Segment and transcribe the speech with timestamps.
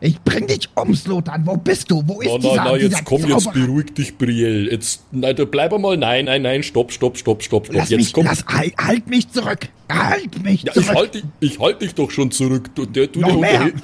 [0.00, 1.46] Ich bring dich um, Slotan.
[1.46, 2.02] Wo bist du?
[2.06, 3.66] Wo ist dieser, na, na, dieser jetzt komm, jetzt Zauberer?
[3.66, 4.70] beruhig dich, Brielle.
[4.70, 5.96] Jetzt, nein, bleib einmal.
[5.96, 7.74] Nein, nein, nein, stopp, stopp, stopp, stopp, stopp.
[7.76, 8.26] Lass Jetzt mich, komm.
[8.26, 9.68] lass, halt, halt mich zurück.
[9.90, 10.96] Halt mich Ja, ich zurück.
[10.98, 12.74] halte dich, ich halt dich doch schon zurück.
[12.74, 13.74] Du, der, du, der, unterhält,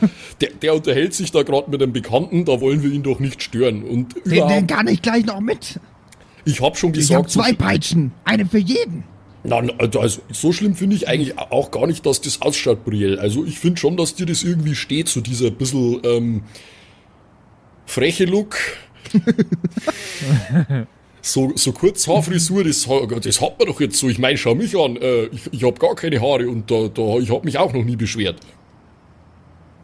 [0.40, 3.42] der, der unterhält sich da gerade mit einem Bekannten, da wollen wir ihn doch nicht
[3.42, 3.82] stören.
[3.82, 5.80] Und den, den kann ich gleich noch mit.
[6.44, 8.12] ich hab schon Ich gesagt, so, zwei Peitschen.
[8.24, 9.04] Eine für jeden.
[9.45, 13.20] Na, na, also, so schlimm finde ich eigentlich auch gar nicht, dass das ausschaut, Brielle.
[13.20, 16.43] Also ich finde schon, dass dir das irgendwie steht, so dieser bisschen ähm,
[17.86, 18.57] freche Look.
[21.25, 24.08] So, so Kurzhaarfrisur, das, ha- das hat man doch jetzt so.
[24.08, 27.18] Ich meine, schau mich an, äh, ich, ich habe gar keine Haare und da, da,
[27.18, 28.40] ich habe mich auch noch nie beschwert.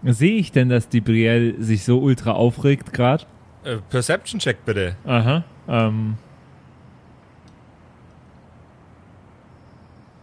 [0.02, 3.24] Sehe ich denn, dass die Brielle sich so ultra aufregt gerade?
[3.64, 4.96] Äh, Perception-Check bitte.
[5.04, 5.44] Aha.
[5.68, 6.16] Ähm.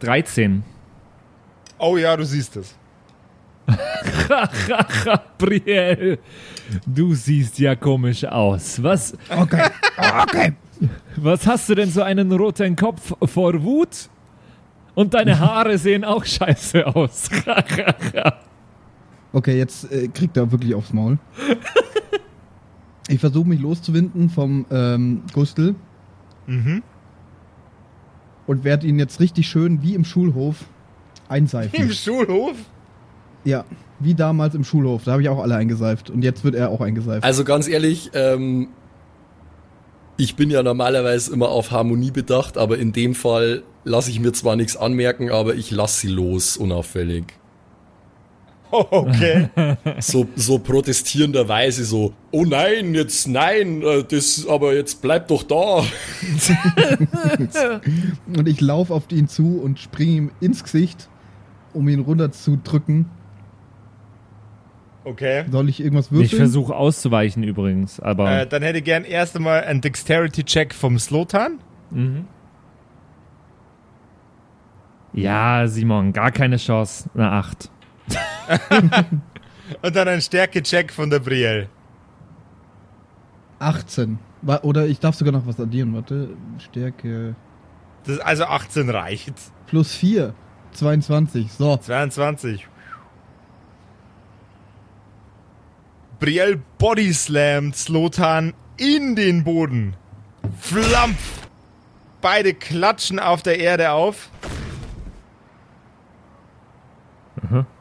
[0.05, 0.63] 13.
[1.79, 2.75] Oh ja, du siehst es.
[5.39, 6.19] Brielle,
[6.85, 8.81] du siehst ja komisch aus.
[8.83, 9.67] Was, Okay.
[10.23, 10.53] Okay.
[11.15, 14.09] was hast du denn so einen roten Kopf vor Wut?
[14.93, 17.29] Und deine Haare sehen auch scheiße aus.
[19.33, 21.17] Okay, jetzt äh, kriegt er wirklich aufs Maul.
[23.09, 25.75] Ich versuche mich loszuwinden vom ähm, Gustel.
[26.47, 26.83] Mhm.
[28.47, 30.65] Und werde ihn jetzt richtig schön wie im Schulhof
[31.27, 31.75] einseifen.
[31.75, 32.55] Im Schulhof?
[33.45, 33.63] ja,
[33.99, 35.03] wie damals im Schulhof.
[35.05, 36.09] Da habe ich auch alle eingeseift.
[36.09, 37.23] Und jetzt wird er auch eingeseift.
[37.23, 38.67] Also ganz ehrlich, ähm,
[40.17, 44.33] ich bin ja normalerweise immer auf Harmonie bedacht, aber in dem Fall lasse ich mir
[44.33, 47.25] zwar nichts anmerken, aber ich lasse sie los, unauffällig.
[48.91, 49.47] Okay.
[49.99, 55.77] So, so protestierenderweise so, oh nein, jetzt nein, äh, das, aber jetzt bleib doch da.
[58.37, 61.09] Und ich laufe auf ihn zu und springe ihm ins Gesicht,
[61.73, 63.05] um ihn runterzudrücken.
[65.03, 65.45] Okay.
[65.51, 66.39] Soll ich irgendwas Ich würfeln?
[66.41, 68.41] versuche auszuweichen übrigens, aber.
[68.41, 71.59] Äh, dann hätte ich gern erst einmal einen Dexterity-Check vom Slotan.
[71.91, 72.25] Mhm.
[75.13, 77.09] Ja, Simon, gar keine Chance.
[77.13, 77.69] Eine 8.
[79.81, 81.69] Und dann einen Stärke-Check von der Brielle.
[83.59, 84.19] 18.
[84.41, 85.93] Wa- Oder ich darf sogar noch was addieren.
[85.93, 86.29] Warte.
[86.59, 87.35] Stärke.
[88.05, 89.33] Das, also 18 reicht.
[89.67, 90.33] Plus 4.
[90.73, 91.51] 22.
[91.51, 91.77] So.
[91.77, 92.67] 22.
[96.19, 99.95] Brielle bodyslammt Slotan in den Boden.
[100.59, 101.47] Flampf!
[102.21, 104.29] Beide klatschen auf der Erde auf.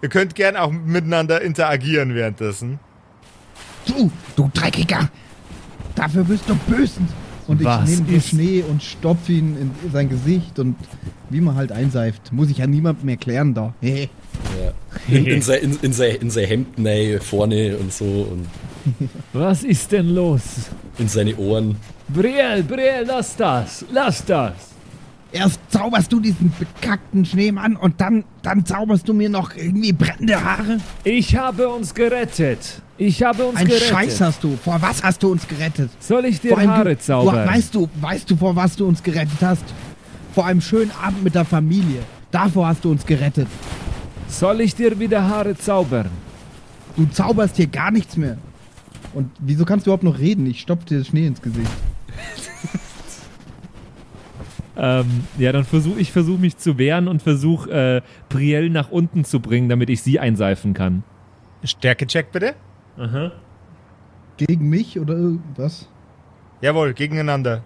[0.02, 2.78] Ihr könnt gern auch miteinander interagieren währenddessen.
[3.86, 5.10] Du, du Dreckiger.
[5.94, 7.00] Dafür bist du böse.
[7.46, 10.76] Und ich nehme den Schnee und stopfe ihn in sein Gesicht und
[11.28, 12.32] wie man halt einseift.
[12.32, 13.74] Muss ich ja niemandem erklären da.
[13.80, 14.08] Hey.
[15.08, 18.46] In, in, sein, in, in, sein, in sein Hemd nein, vorne und so und
[19.32, 20.70] Was ist denn los?
[20.98, 21.76] in seine Ohren.
[22.08, 23.84] Brielle, Brielle, lass das.
[23.92, 24.73] Lass das.
[25.34, 30.44] Erst zauberst du diesen bekackten Schneemann und dann, dann zauberst du mir noch irgendwie brennende
[30.44, 30.78] Haare.
[31.02, 32.80] Ich habe uns gerettet.
[32.98, 33.88] Ich habe uns Ein gerettet.
[33.88, 34.56] Scheiß hast du.
[34.56, 35.90] Vor was hast du uns gerettet?
[35.98, 37.46] Soll ich dir Haare du, zaubern?
[37.46, 39.64] Du, weißt du, weißt du, vor was du uns gerettet hast?
[40.36, 42.02] Vor einem schönen Abend mit der Familie.
[42.30, 43.48] Davor hast du uns gerettet.
[44.28, 46.10] Soll ich dir wieder Haare zaubern?
[46.94, 48.38] Du zauberst hier gar nichts mehr.
[49.12, 50.46] Und wieso kannst du überhaupt noch reden?
[50.46, 51.70] Ich stopf dir Schnee ins Gesicht.
[54.76, 59.24] Ähm, ja, dann versuche ich versuch mich zu wehren und versuche äh, Brielle nach unten
[59.24, 61.04] zu bringen, damit ich sie einseifen kann.
[61.62, 62.54] Stärke-Check bitte.
[64.36, 65.16] Gegen mich oder
[65.56, 65.88] was?
[66.60, 67.62] Jawohl, gegeneinander.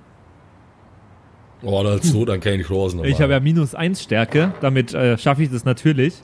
[1.63, 3.05] Oh, dann so, dann keine Chancen.
[3.05, 6.15] Ich habe ja minus 1 Stärke, damit äh, schaffe ich das natürlich.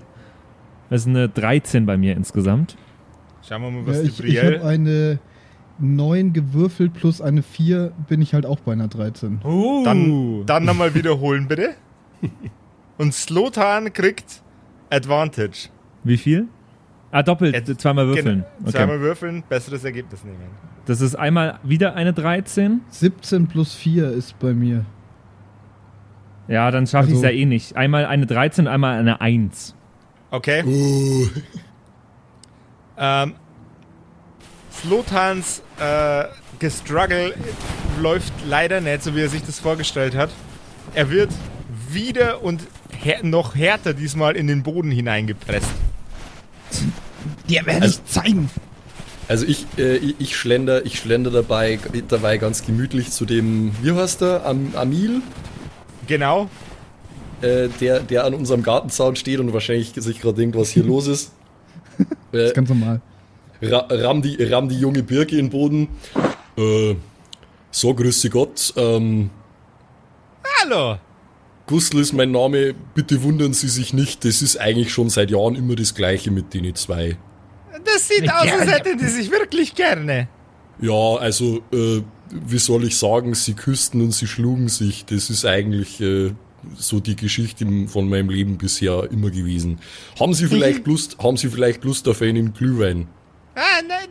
[0.91, 2.77] Das ist eine 13 bei mir insgesamt.
[3.47, 4.65] Schauen wir mal, was Ja, die ich ich habe Brielle...
[4.65, 5.19] eine
[5.79, 9.41] 9 gewürfelt plus eine 4, bin ich halt auch bei einer 13.
[9.45, 9.85] Uh.
[9.85, 11.71] Dann, dann nochmal wiederholen, bitte.
[12.99, 14.43] Und Slotan kriegt
[14.91, 15.69] Advantage.
[16.05, 16.47] Wie viel?
[17.11, 18.45] Ah, doppelt, Jetzt- zweimal würfeln.
[18.59, 18.71] Genau.
[18.71, 20.39] Zweimal würfeln, besseres Ergebnis nehmen.
[20.87, 22.81] Das ist einmal wieder eine 13.
[22.89, 24.85] 17 plus 4 ist bei mir.
[26.47, 27.77] Ja, dann schaffe ich es Also- ja eh nicht.
[27.77, 29.75] Einmal eine 13, einmal eine 1.
[30.31, 30.63] Okay.
[30.65, 31.27] Uh,
[32.97, 33.35] Ähm,
[34.81, 36.25] Slotans äh,
[36.59, 37.35] Gestruggle
[38.01, 40.31] läuft leider nicht, so wie er sich das vorgestellt hat.
[40.95, 41.31] Er wird
[41.91, 42.63] wieder und
[42.93, 45.69] här noch härter diesmal in den Boden hineingepresst.
[47.49, 48.51] Dir werde ich zeigen.
[49.29, 51.79] also ich, äh, ich, ich schlender, ich schlender dabei,
[52.09, 55.23] dabei ganz gemütlich zu dem, wie heißt der, Am, Amil,
[56.07, 56.51] Genau.
[57.41, 61.07] äh, der, der an unserem Gartenzaun steht und wahrscheinlich sich gerade denkt, was hier los
[61.07, 61.33] ist.
[62.33, 63.01] Das Äh, ist ganz normal.
[63.63, 65.89] Ra ramm, die, ramm die junge Birke in den Boden.
[66.57, 66.95] Äh,
[67.71, 68.73] so, grüße Gott.
[68.77, 69.31] Ähm,
[70.61, 70.99] Hallo.
[71.67, 72.75] Gustl ist mein Name.
[72.95, 74.25] Bitte wundern Sie sich nicht.
[74.25, 77.17] Das ist eigentlich schon seit Jahren immer das Gleiche mit denen zwei.
[77.85, 80.29] Das sieht aus, als hätten die sich wirklich gerne.
[80.81, 85.05] Ja, also, äh, wie soll ich sagen, sie küssten und sie schlugen sich.
[85.05, 86.33] Das ist eigentlich äh,
[86.77, 89.79] so die Geschichte von meinem Leben bisher immer gewesen.
[90.19, 93.09] Haben Sie vielleicht Lust, haben Sie vielleicht Lust auf einen Glühwein?
[93.55, 94.09] Ah, nein,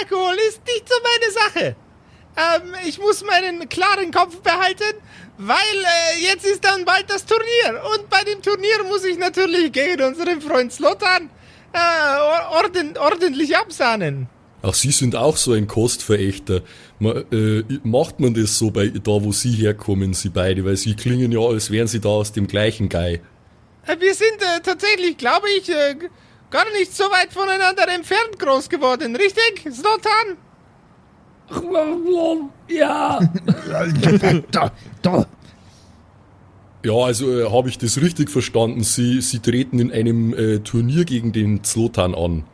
[0.00, 1.76] Alkohol ist nicht so meine Sache.
[2.36, 4.94] Ähm, ich muss meinen klaren Kopf behalten,
[5.38, 7.82] weil äh, jetzt ist dann bald das Turnier.
[7.94, 11.30] Und bei dem Turnier muss ich natürlich gegen unseren Freund Slotan
[11.72, 14.28] äh, or- orden, ordentlich absahnen.
[14.62, 16.62] Ach, Sie sind auch so ein Kostverächter.
[17.00, 20.64] Ma, äh, macht man das so bei da, wo Sie herkommen, Sie beide?
[20.64, 23.20] Weil Sie klingen ja, als wären Sie da aus dem gleichen Guy.
[23.86, 25.96] Äh, wir sind äh, tatsächlich, glaube ich, äh,
[26.52, 30.36] gar nicht so weit voneinander entfernt groß geworden, richtig, Slotan?
[32.68, 33.20] Ja.
[34.50, 34.70] da,
[35.02, 35.26] da.
[36.84, 38.82] Ja, also äh, habe ich das richtig verstanden?
[38.82, 42.44] Sie, Sie treten in einem äh, Turnier gegen den Zlotan an.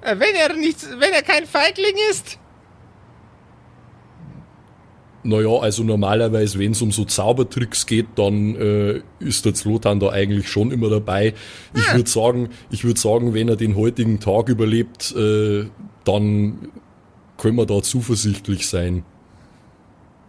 [0.00, 2.38] Äh, wenn er nicht, wenn er kein Feigling ist.
[5.24, 10.10] Naja, also normalerweise, wenn es um so Zaubertricks geht, dann äh, ist der Zlotan da
[10.10, 11.34] eigentlich schon immer dabei.
[11.74, 15.66] Ich würde sagen, ich würde sagen, wenn er den heutigen Tag überlebt, äh,
[16.04, 16.70] dann
[17.36, 19.04] können wir da zuversichtlich sein.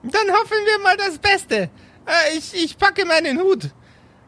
[0.04, 1.56] Dann hoffen wir mal das Beste.
[1.56, 3.70] Äh, ich, ich packe meinen Hut.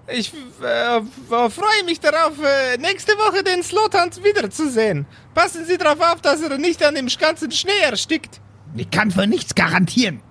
[0.07, 0.31] Ich
[0.61, 1.01] äh, äh,
[1.49, 5.05] freue mich darauf, äh, nächste Woche den Slotan wiederzusehen.
[5.33, 8.41] Passen Sie darauf auf, dass er nicht an dem ganzen Schnee erstickt.
[8.75, 10.21] Ich kann für nichts garantieren.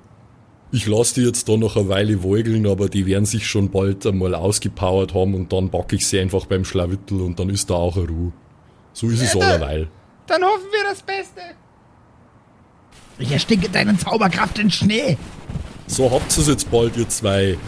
[0.73, 4.07] Ich lasse die jetzt da noch eine Weile woigeln, aber die werden sich schon bald
[4.07, 7.75] einmal ausgepowert haben und dann backe ich sie einfach beim Schlawittel und dann ist da
[7.75, 8.33] auch eine Ruhe.
[8.93, 9.89] So ist es Ja, da- allerweil.
[10.29, 11.41] Dann hoffen wir das Beste.
[13.19, 15.17] Ich ersticke deine Zauberkraft in Schnee.
[15.89, 17.59] So habt ihr es jetzt bald, ihr zwei.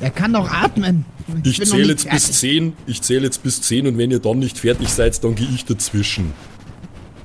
[0.00, 1.04] Er kann doch atmen.
[1.42, 2.38] Ich noch zähle jetzt bis fertig.
[2.38, 2.72] 10.
[2.86, 5.64] Ich zähle jetzt bis 10 und wenn ihr dann nicht fertig seid, dann gehe ich
[5.64, 6.32] dazwischen.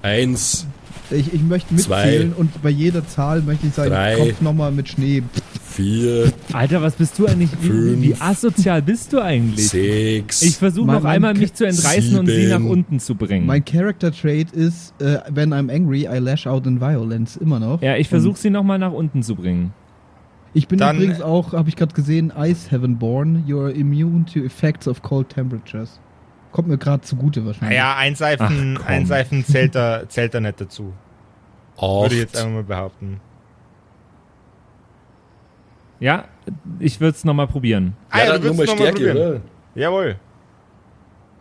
[0.02, 0.68] Eins,
[1.12, 2.06] Ich, ich möchte Zwei.
[2.06, 4.16] mitzählen und bei jeder Zahl möchte ich seinen Drei.
[4.16, 5.24] Kopf nochmal mit Schnee.
[5.64, 7.50] vier, Alter, was bist du eigentlich?
[7.62, 8.02] Wie, Fünf.
[8.02, 9.68] wie asozial bist du eigentlich?
[9.70, 10.42] sechs.
[10.42, 12.70] Ich versuche noch einmal mich zu entreißen und sie nach sieben.
[12.70, 13.46] unten zu bringen.
[13.46, 17.36] Mein Character Trait ist, äh, when I'm angry, I lash out in violence.
[17.38, 17.82] Immer noch.
[17.82, 19.74] ja, ich versuche sie noch mal nach unten zu bringen.
[20.54, 23.44] Ich bin Dann- übrigens auch, habe ich gerade gesehen, Ice Heaven born.
[23.46, 26.00] You're immune to effects of cold temperatures.
[26.56, 27.78] Kommt mir gerade zugute wahrscheinlich.
[27.78, 30.94] Naja, einseifen, Ach, einseifen zählt da, zählt da nicht dazu.
[31.78, 33.20] Würde ich jetzt acht, einfach mal behaupten.
[36.00, 36.24] Ja,
[36.80, 37.98] ich würde es noch mal probieren.
[38.10, 39.18] Ah, ja, ja, dann du nochmal noch mal Stärke, probieren.
[39.18, 39.42] oder?
[39.76, 40.16] Jawohl.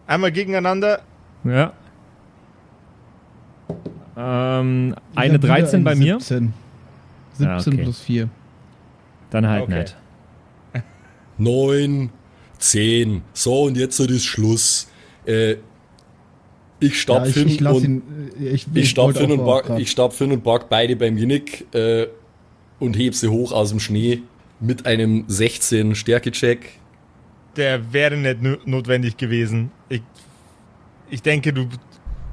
[0.08, 1.02] Einmal gegeneinander.
[1.44, 1.72] Ja.
[4.16, 6.18] Ähm, eine hab wieder 13 bei eine mir?
[6.18, 6.52] 17.
[7.34, 7.82] 17 Ah, okay.
[7.84, 8.28] plus 4.
[9.30, 9.78] Dann halt Okay.
[9.80, 9.96] nicht.
[11.38, 12.10] neun,
[12.58, 13.22] zehn.
[13.32, 14.90] So, und jetzt so das Schluss.
[15.26, 15.56] Äh,
[16.80, 18.02] ich stapf ich, hin ich lass und ihn.
[18.40, 18.98] äh, Ich, ich hin
[19.40, 22.06] auch und ich stapf hin und pack beide beim Genick äh,
[22.78, 24.22] und heb sie hoch aus dem Schnee
[24.60, 26.60] mit einem 16 Stärke-Check.
[27.56, 29.70] Der wäre nicht no- notwendig gewesen.
[29.88, 30.02] Ich,
[31.10, 31.64] ich denke, du.
[31.66, 31.68] du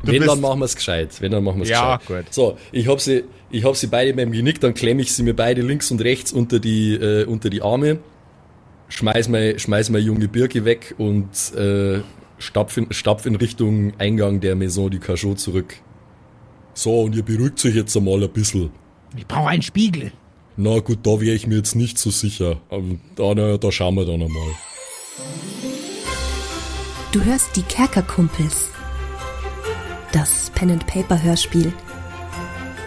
[0.03, 1.09] Wenn, bist, dann machen wir es gescheit.
[1.21, 2.25] Wenn, dann machen wir es Ja, gescheit.
[2.25, 2.33] gut.
[2.33, 5.35] So, ich hab sie, ich hab sie beide beim Genick, dann klemme ich sie mir
[5.35, 7.99] beide links und rechts unter die, äh, unter die Arme,
[8.89, 11.99] schmeiß meine, schmeiß meine junge Birke weg und äh,
[12.41, 15.75] stapf, in, stapf in Richtung Eingang der Maison du Cachot zurück.
[16.73, 18.71] So, und ihr beruhigt euch jetzt einmal ein bisschen.
[19.15, 20.11] Ich brauche einen Spiegel.
[20.57, 22.61] Na gut, da wäre ich mir jetzt nicht so sicher.
[23.15, 24.51] Da, na, da schauen wir dann einmal.
[27.11, 28.69] Du hörst die Kerkerkumpels.
[30.11, 31.73] Das Pen and Paper Hörspiel.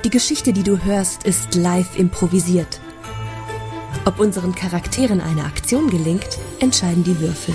[0.05, 2.81] Die Geschichte, die du hörst, ist live improvisiert.
[4.05, 7.55] Ob unseren Charakteren eine Aktion gelingt, entscheiden die Würfel.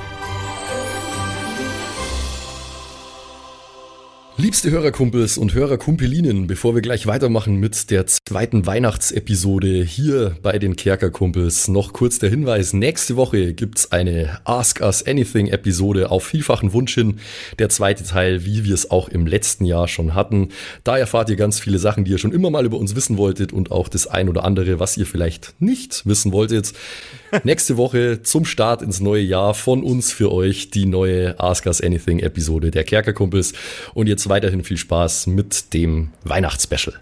[4.41, 10.75] Liebste Hörerkumpels und Hörerkumpelinnen, bevor wir gleich weitermachen mit der zweiten Weihnachtsepisode hier bei den
[10.75, 16.73] Kerkerkumpels, noch kurz der Hinweis, nächste Woche gibt's eine Ask Us Anything Episode auf vielfachen
[16.73, 17.19] Wunsch hin,
[17.59, 20.49] der zweite Teil, wie wir es auch im letzten Jahr schon hatten.
[20.83, 23.53] Da erfahrt ihr ganz viele Sachen, die ihr schon immer mal über uns wissen wolltet
[23.53, 26.73] und auch das ein oder andere, was ihr vielleicht nicht wissen wolltet.
[27.43, 31.81] Nächste Woche zum Start ins neue Jahr von uns für euch die neue Ask Us
[31.81, 33.53] Anything Episode der Kerkerkumpels.
[33.93, 36.95] Und jetzt weiterhin viel Spaß mit dem Weihnachtsspecial.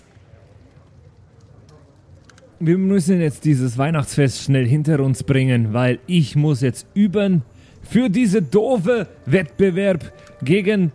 [2.60, 7.44] wir müssen jetzt dieses Weihnachtsfest schnell hinter uns bringen, weil ich muss jetzt üben
[7.82, 10.12] für diese doofe Wettbewerb
[10.44, 10.92] gegen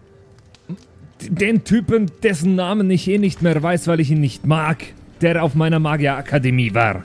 [1.26, 4.84] den Typen, dessen Namen ich eh nicht mehr weiß, weil ich ihn nicht mag,
[5.22, 7.04] der auf meiner Magierakademie war.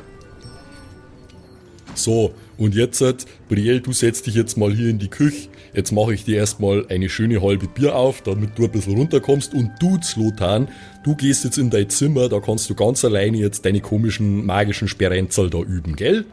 [1.95, 3.03] So, und jetzt,
[3.49, 5.49] Brielle, du setzt dich jetzt mal hier in die Küche.
[5.73, 9.53] Jetzt mache ich dir erstmal eine schöne halbe Bier auf, damit du ein bisschen runterkommst.
[9.53, 10.67] Und du, Zlotan,
[11.03, 14.87] du gehst jetzt in dein Zimmer, da kannst du ganz alleine jetzt deine komischen magischen
[14.87, 16.25] Sperrenzel da üben, gell?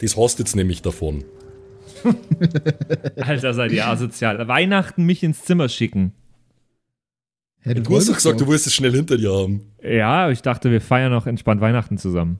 [0.00, 1.24] Das hast jetzt nämlich davon.
[3.16, 4.46] Alter, seid ihr asozial.
[4.48, 6.12] Weihnachten mich ins Zimmer schicken.
[7.62, 9.72] Hä, Du hast doch gesagt, du willst es schnell hinter dir haben.
[9.82, 12.38] Ja, ich dachte, wir feiern noch entspannt Weihnachten zusammen.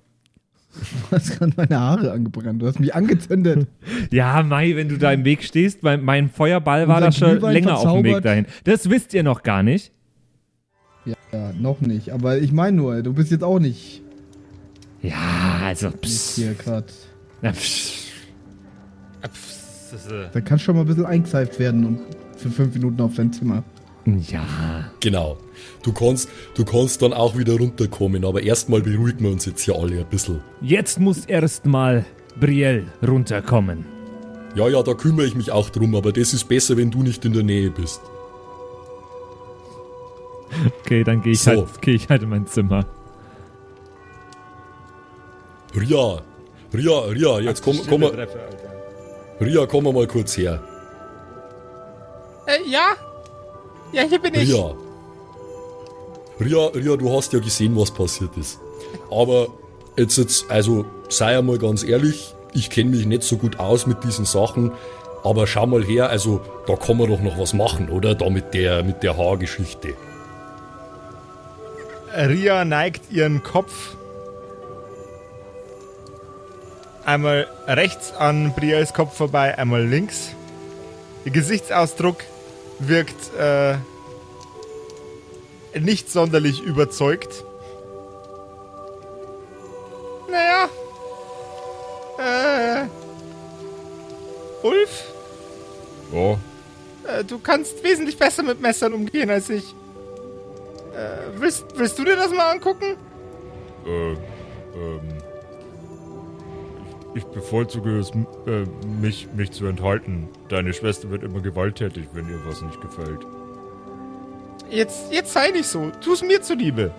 [1.10, 2.60] Du hast gerade meine Haare angebrannt.
[2.60, 3.66] Du hast mich angezündet.
[4.12, 7.52] Ja, Mai, wenn du da im Weg stehst, mein, mein Feuerball war da schon Glühwein
[7.54, 8.24] länger auf dem Weg verzaubert.
[8.24, 8.46] dahin.
[8.64, 9.92] Das wisst ihr noch gar nicht.
[11.06, 11.14] ja,
[11.58, 12.10] noch nicht.
[12.12, 14.02] Aber ich meine nur, du bist jetzt auch nicht
[15.02, 16.34] Ja, also, jetzt pss.
[16.36, 16.86] hier gerade.
[17.42, 18.04] Ja, pss.
[20.32, 22.00] Da kannst schon mal ein bisschen eingeseift werden und
[22.36, 23.62] für fünf Minuten auf dein Zimmer.
[24.06, 24.90] Ja.
[25.00, 25.36] Genau.
[25.82, 29.74] Du kannst, du kannst dann auch wieder runterkommen, aber erstmal beruhigen wir uns jetzt hier
[29.74, 30.40] alle ein bisschen.
[30.60, 32.04] Jetzt muss erstmal
[32.38, 33.84] Brielle runterkommen.
[34.54, 37.24] Ja, ja, da kümmere ich mich auch drum, aber das ist besser, wenn du nicht
[37.24, 38.00] in der Nähe bist.
[40.80, 41.50] Okay, dann gehe ich, So.
[41.50, 42.86] halt, geh ich halt in mein Zimmer.
[45.74, 46.22] Ria,
[46.72, 48.28] Ria, Ria, jetzt komm, komm, mal-.
[49.40, 50.62] Ria, komm mal kurz her.
[52.46, 52.94] Äh, ja?
[53.92, 54.52] Ja, hier bin ich.
[54.52, 54.74] Ria.
[56.40, 58.58] Ria, Ria, du hast ja gesehen, was passiert ist.
[59.10, 59.48] Aber
[59.96, 64.04] jetzt, jetzt also sei einmal ganz ehrlich, ich kenne mich nicht so gut aus mit
[64.04, 64.72] diesen Sachen,
[65.24, 68.14] aber schau mal her, also da kann man doch noch was machen, oder?
[68.14, 69.94] Da mit der, mit der Haargeschichte.
[72.14, 73.96] Ria neigt ihren Kopf
[77.06, 80.30] einmal rechts an Briels Kopf vorbei, einmal links.
[81.24, 82.18] Ihr Gesichtsausdruck
[82.78, 83.76] wirkt äh,
[85.78, 87.44] nicht sonderlich überzeugt.
[90.30, 90.68] Naja.
[92.18, 92.86] Äh.
[94.62, 95.04] Ulf,
[96.12, 96.32] Ja,
[97.18, 99.74] äh, du kannst wesentlich besser mit Messern umgehen als ich.
[100.94, 102.96] Äh, willst, willst du dir das mal angucken?
[103.86, 105.15] äh, ähm.
[107.16, 108.66] Ich, bevorzuge es, äh,
[109.00, 110.28] mich, mich zu enthalten.
[110.50, 113.26] Deine Schwester wird immer gewalttätig, wenn ihr was nicht gefällt.
[114.68, 115.90] Jetzt, jetzt sei nicht so.
[116.02, 116.90] Tu's mir zuliebe.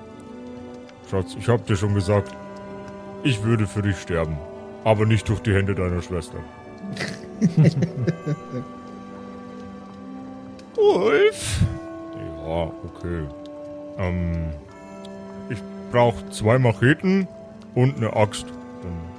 [1.11, 2.33] Schatz, ich hab dir schon gesagt,
[3.23, 4.39] ich würde für dich sterben.
[4.83, 6.39] Aber nicht durch die Hände deiner Schwester.
[10.77, 11.61] Ulf?
[12.43, 13.27] Ja, okay.
[13.99, 14.49] Ähm,
[15.49, 15.59] ich
[15.91, 17.27] brauche zwei Macheten
[17.75, 18.47] und eine Axt.
[18.81, 19.16] Dann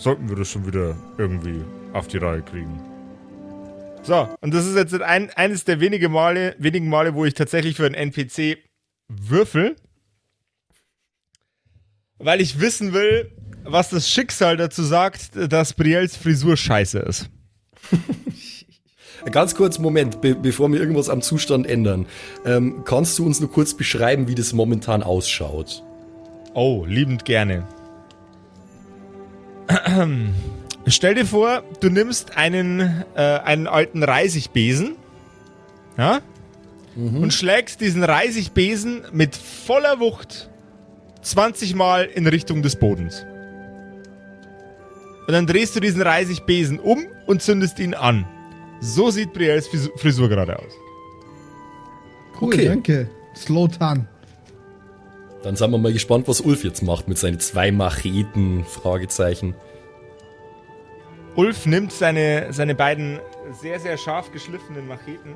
[0.00, 2.80] sollten wir das schon wieder irgendwie auf die Reihe kriegen.
[4.02, 7.76] So, und das ist jetzt ein, eines der wenige Male, wenigen Male, wo ich tatsächlich
[7.76, 8.58] für einen NPC
[9.08, 9.76] würfel.
[12.18, 13.30] Weil ich wissen will,
[13.64, 17.28] was das Schicksal dazu sagt, dass Briels Frisur scheiße ist.
[19.30, 22.06] Ganz kurz, Moment, be bevor wir irgendwas am Zustand ändern.
[22.46, 25.82] Ähm, kannst du uns nur kurz beschreiben, wie das momentan ausschaut?
[26.54, 27.66] Oh, liebend gerne.
[30.86, 34.96] Stell dir vor, du nimmst einen, äh, einen alten Reisigbesen
[35.98, 36.20] ja,
[36.96, 40.48] und schlägst diesen Reisigbesen mit voller Wucht
[41.22, 43.24] 20 Mal in Richtung des Bodens.
[45.26, 48.26] Und dann drehst du diesen Reisigbesen um und zündest ihn an.
[48.80, 50.72] So sieht Brielles Fris- Frisur gerade aus.
[52.40, 52.64] Cool, Okay.
[52.66, 53.10] danke.
[53.36, 54.08] Slotan.
[55.42, 59.54] Dann sind wir mal gespannt, was Ulf jetzt macht mit seinen zwei Macheten, Fragezeichen.
[61.34, 63.20] Ulf nimmt seine, seine beiden
[63.60, 65.34] sehr, sehr scharf geschliffenen Macheten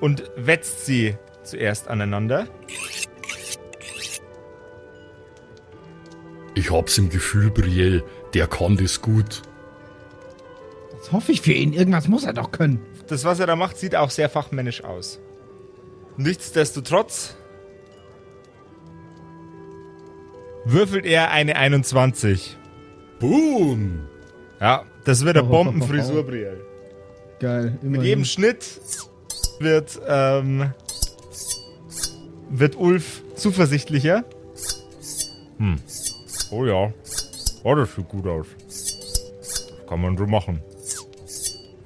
[0.00, 2.46] und wetzt sie zuerst aneinander.
[6.54, 8.02] Ich hab's im Gefühl, Brielle,
[8.34, 9.42] der kann das gut.
[10.98, 11.72] Das hoffe ich für ihn.
[11.72, 12.80] Irgendwas muss er doch können.
[13.08, 15.20] Das, was er da macht, sieht auch sehr fachmännisch aus.
[16.20, 17.34] Nichtsdestotrotz
[20.66, 22.58] würfelt er eine 21.
[23.18, 24.06] Boom!
[24.60, 26.60] Ja, das wird eine Bombenfrisur, Brielle.
[27.38, 27.70] Geil.
[27.72, 28.02] Mit immerhin.
[28.04, 28.66] jedem Schnitt
[29.60, 30.74] wird, ähm,
[32.50, 34.24] wird Ulf zuversichtlicher.
[36.50, 36.92] Oh ja.
[37.64, 38.46] Oh, das sieht gut aus.
[38.66, 40.60] Das kann man so machen.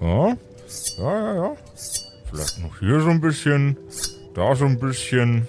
[0.01, 0.37] Ja,
[0.99, 1.57] ja, ja, ja.
[2.31, 3.77] Vielleicht noch hier so ein bisschen,
[4.35, 5.49] da so ein bisschen.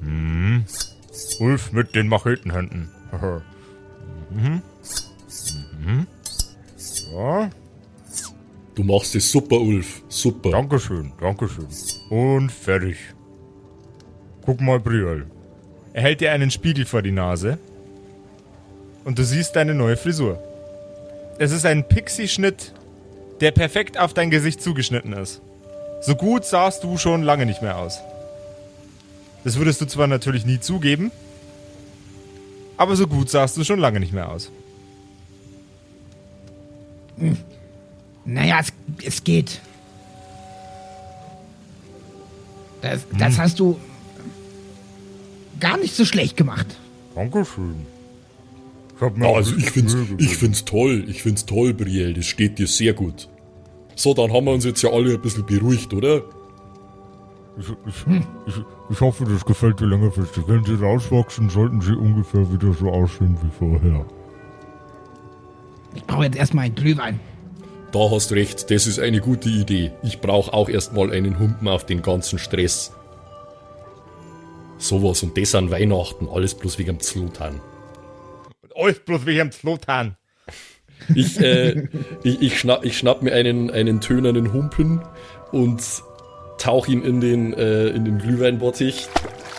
[0.00, 0.64] Hm.
[1.40, 2.90] Ulf mit den Machetenhänden.
[4.30, 4.62] mhm.
[5.80, 6.06] Mhm.
[7.12, 7.50] Ja,
[8.76, 10.02] Du machst es super, Ulf.
[10.08, 10.50] Super.
[10.50, 11.66] Dankeschön, Dankeschön.
[12.10, 12.98] Und fertig.
[14.44, 15.24] Guck mal, Briel.
[15.94, 17.58] Er hält dir einen Spiegel vor die Nase.
[19.04, 20.38] Und du siehst deine neue Frisur.
[21.38, 22.74] Es ist ein Pixie-Schnitt,
[23.40, 25.40] der perfekt auf dein Gesicht zugeschnitten ist.
[26.00, 28.00] So gut sahst du schon lange nicht mehr aus.
[29.44, 31.12] Das würdest du zwar natürlich nie zugeben,
[32.76, 34.50] aber so gut sahst du schon lange nicht mehr aus.
[38.24, 38.72] Naja, es,
[39.04, 39.60] es geht.
[42.82, 43.78] Das, das hast du
[45.58, 46.66] gar nicht so schlecht gemacht.
[47.14, 47.86] Dankeschön.
[48.96, 51.04] Ich hab mir also ich find's, ich find's toll.
[51.08, 52.14] Ich find's toll, Brielle.
[52.14, 53.28] Das steht dir sehr gut.
[53.96, 56.22] So, dann haben wir uns jetzt ja alle ein bisschen beruhigt, oder?
[57.58, 58.06] Ich, ich,
[58.46, 58.54] ich,
[58.90, 60.44] ich hoffe, das gefällt dir längerfristig.
[60.46, 64.04] Wenn sie rauswachsen, sollten sie ungefähr wieder so aussehen wie vorher.
[65.94, 67.18] Ich brauche jetzt erstmal einen Glühwein.
[67.90, 69.92] Da hast recht, das ist eine gute Idee.
[70.02, 72.92] Ich brauche auch erstmal einen Humpen auf den ganzen Stress.
[74.76, 77.62] Sowas und das an Weihnachten, alles bloß wegen dem Zlotan.
[78.74, 80.18] Alles bloß wie am Slotan.
[81.14, 81.88] Ich, äh,
[82.24, 85.00] ich, ich, schnapp, ich schnapp mir einen, einen tönernen Humpen
[85.52, 85.82] und
[86.58, 89.08] tauch ihn in den, äh, in den Glühweinbottich,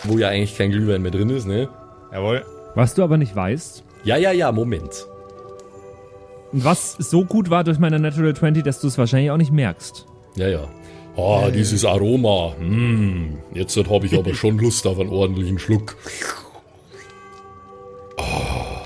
[0.04, 1.68] wo ja eigentlich kein Glühwein mehr drin ist, ne?
[2.12, 2.44] Jawohl.
[2.74, 5.06] Was du aber nicht weißt, Ja, ja, ja, Moment.
[6.52, 9.52] und was so gut war durch meine Natural 20, dass du es wahrscheinlich auch nicht
[9.52, 10.06] merkst.
[10.36, 10.68] Ja, ja.
[11.16, 12.54] Ah, dieses Aroma.
[12.58, 15.96] Hm, jetzt habe ich aber schon Lust auf einen ordentlichen Schluck.
[18.16, 18.77] Ah,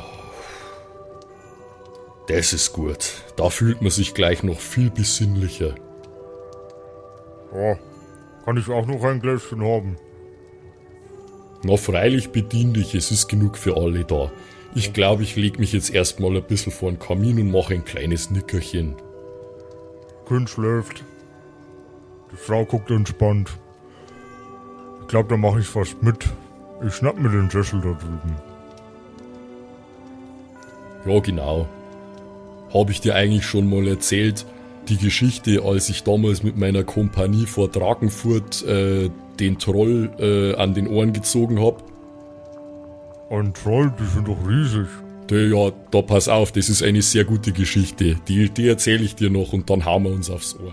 [2.29, 3.12] das ist gut.
[3.37, 5.75] Da fühlt man sich gleich noch viel besinnlicher.
[7.55, 7.76] Ja,
[8.45, 9.97] kann ich auch noch ein Gläschen haben?
[11.64, 14.32] Na, freilich bedien dich, es ist genug für alle da.
[14.75, 17.85] Ich glaube, ich leg mich jetzt erstmal ein bisschen vor den Kamin und mache ein
[17.85, 18.97] kleines Nickerchen.
[20.26, 21.04] Kind schläft.
[22.32, 23.50] Die Frau guckt entspannt.
[25.02, 26.26] Ich glaube, da mache ich fast mit.
[26.87, 28.37] Ich schnapp mir den Sessel da drüben.
[31.04, 31.69] Ja, genau.
[32.73, 34.47] Habe ich dir eigentlich schon mal erzählt,
[34.89, 40.75] die Geschichte, als ich damals mit meiner Kompanie vor Drakenfurt äh, den Troll äh, an
[40.75, 41.85] den Ohren gezogen hab?
[43.30, 44.87] Ein Troll, die sind doch riesig.
[45.30, 48.17] Der, ja, da pass auf, das ist eine sehr gute Geschichte.
[48.26, 50.73] Die, die erzähle ich dir noch und dann hauen wir uns aufs Ohr.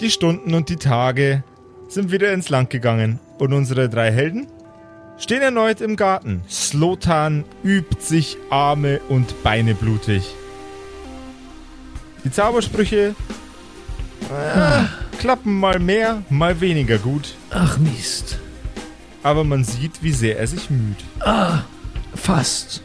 [0.00, 1.42] Die Stunden und die Tage
[1.88, 4.46] sind wieder ins Land gegangen und unsere drei Helden
[5.18, 6.42] stehen erneut im Garten.
[6.48, 10.22] Slotan übt sich Arme und Beine blutig.
[12.24, 13.14] Die Zaubersprüche
[14.30, 18.38] äh, klappen mal mehr, mal weniger gut, Ach Mist.
[19.22, 21.04] aber man sieht, wie sehr er sich müht.
[22.14, 22.82] Fast.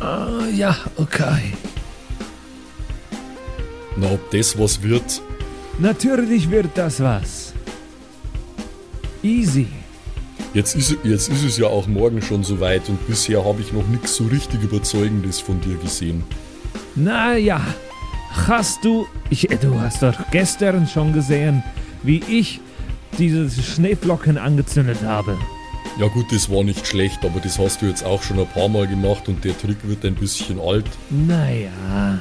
[0.00, 1.52] Ah, ja, okay.
[3.96, 5.20] Na, ob das was wird?
[5.78, 7.53] Natürlich wird das was.
[9.24, 9.66] Easy.
[10.52, 13.86] Jetzt ist, jetzt ist es ja auch morgen schon soweit und bisher habe ich noch
[13.88, 16.22] nichts so richtig Überzeugendes von dir gesehen.
[16.94, 17.60] Naja,
[18.46, 19.06] hast du.
[19.30, 21.64] Ich, du hast doch gestern schon gesehen,
[22.02, 22.60] wie ich
[23.18, 25.38] diese Schneeflocken angezündet habe.
[25.98, 28.68] Ja gut, das war nicht schlecht, aber das hast du jetzt auch schon ein paar
[28.68, 30.86] Mal gemacht und der Trick wird ein bisschen alt.
[31.08, 32.18] Naja.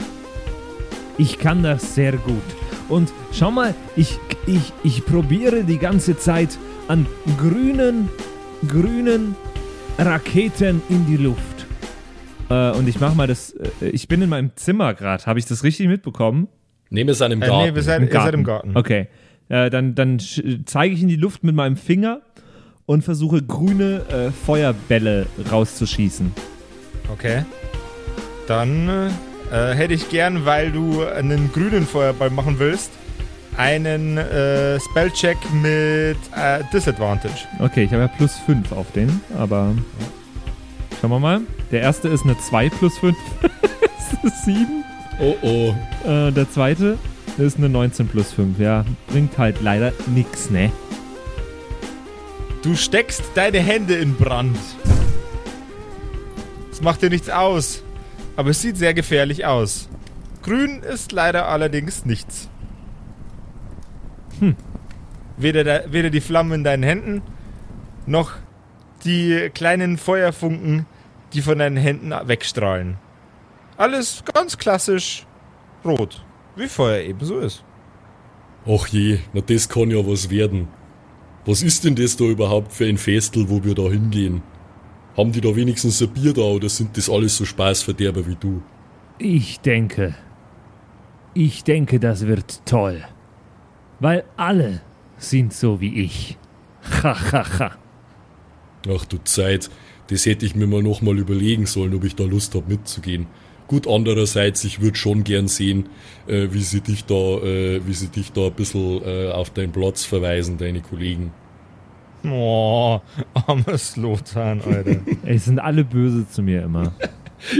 [1.17, 2.43] Ich kann das sehr gut.
[2.89, 6.57] Und schau mal, ich, ich, ich probiere die ganze Zeit
[6.93, 7.07] an
[7.39, 8.07] grünen,
[8.67, 9.35] grünen
[9.97, 11.65] Raketen in die Luft.
[12.51, 13.49] Äh, und ich mach mal das.
[13.81, 15.25] Äh, ich bin in meinem Zimmer gerade.
[15.25, 16.47] Habe ich das richtig mitbekommen?
[16.91, 17.69] Nehmen wir es an im Äh, Garten.
[17.69, 18.77] nee, wir seid, ihr seid im Garten.
[18.77, 19.07] Okay.
[19.49, 22.21] Äh, dann dann zeige ich in die Luft mit meinem Finger
[22.85, 26.31] und versuche grüne äh, Feuerbälle rauszuschießen.
[27.11, 27.43] Okay.
[28.47, 28.87] Dann
[29.51, 32.91] äh, hätte ich gern, weil du einen grünen Feuerball machen willst,
[33.57, 37.47] einen äh, Spellcheck mit äh, Disadvantage.
[37.59, 39.73] Okay, ich habe ja plus 5 auf den, aber
[40.99, 41.41] schauen wir mal.
[41.71, 43.17] Der erste ist eine 2 plus 5.
[43.41, 44.83] das ist 7.
[45.19, 45.75] Oh oh.
[46.07, 46.97] Äh, der zweite
[47.37, 48.59] ist eine 19 plus 5.
[48.59, 50.71] Ja, bringt halt leider nix, ne?
[52.61, 54.57] Du steckst deine Hände in Brand.
[56.71, 57.83] Es macht dir nichts aus,
[58.35, 59.89] aber es sieht sehr gefährlich aus.
[60.41, 62.49] Grün ist leider allerdings nichts.
[64.43, 64.55] Hm.
[65.37, 67.21] Weder, der, weder die Flammen in deinen Händen,
[68.05, 68.33] noch
[69.05, 70.85] die kleinen Feuerfunken,
[71.33, 72.97] die von deinen Händen wegstrahlen.
[73.77, 75.25] Alles ganz klassisch
[75.83, 76.23] rot,
[76.55, 77.63] wie Feuer ebenso ist.
[78.67, 80.67] Ach je, na das kann ja was werden.
[81.45, 84.41] Was ist denn das da überhaupt für ein Festel, wo wir da hingehen?
[85.17, 88.61] Haben die da wenigstens ein Bier da oder sind das alles so Spaßverderber wie du?
[89.17, 90.15] Ich denke.
[91.33, 93.03] Ich denke, das wird toll.
[94.03, 94.81] Weil alle
[95.17, 96.37] sind so wie ich.
[97.03, 97.71] Ha, ha, ha.
[98.93, 99.69] Ach du Zeit,
[100.07, 103.27] das hätte ich mir mal nochmal überlegen sollen, ob ich da Lust habe mitzugehen.
[103.67, 105.87] Gut, andererseits, ich würde schon gern sehen,
[106.27, 109.71] äh, wie sie dich da, äh, wie sie dich da ein bisschen äh, auf deinen
[109.71, 111.31] Platz verweisen, deine Kollegen.
[112.25, 112.99] Oh,
[113.47, 114.97] armer Slotan, Alter.
[115.25, 116.93] Es sind alle böse zu mir immer.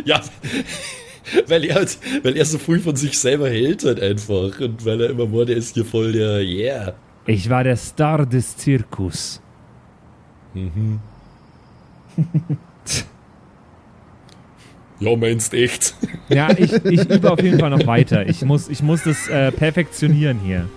[0.04, 0.20] Ja,
[1.48, 5.02] weil er halt, weil er so früh von sich selber hält halt einfach und weil
[5.02, 6.96] er immer war, der ist hier voll der Yeah.
[7.26, 9.42] Ich war der Star des Zirkus.
[15.00, 15.96] Ja, meinst echt?
[16.30, 18.28] Ja, ich, ich übe auf jeden Fall noch weiter.
[18.28, 20.70] Ich muss, ich muss das äh, perfektionieren hier.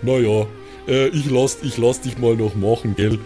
[0.00, 0.46] Naja,
[0.88, 3.18] äh, ich lass, ich lass dich mal noch machen, gell?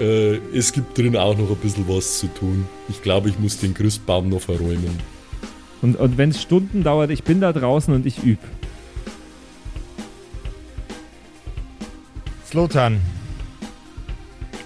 [0.00, 2.66] Äh, es gibt drin auch noch ein bisschen was zu tun.
[2.88, 4.98] Ich glaube, ich muss den Christbaum noch verräumen.
[5.82, 8.42] Und, und wenn es Stunden dauert, ich bin da draußen und ich übe.
[12.46, 13.00] Slotan,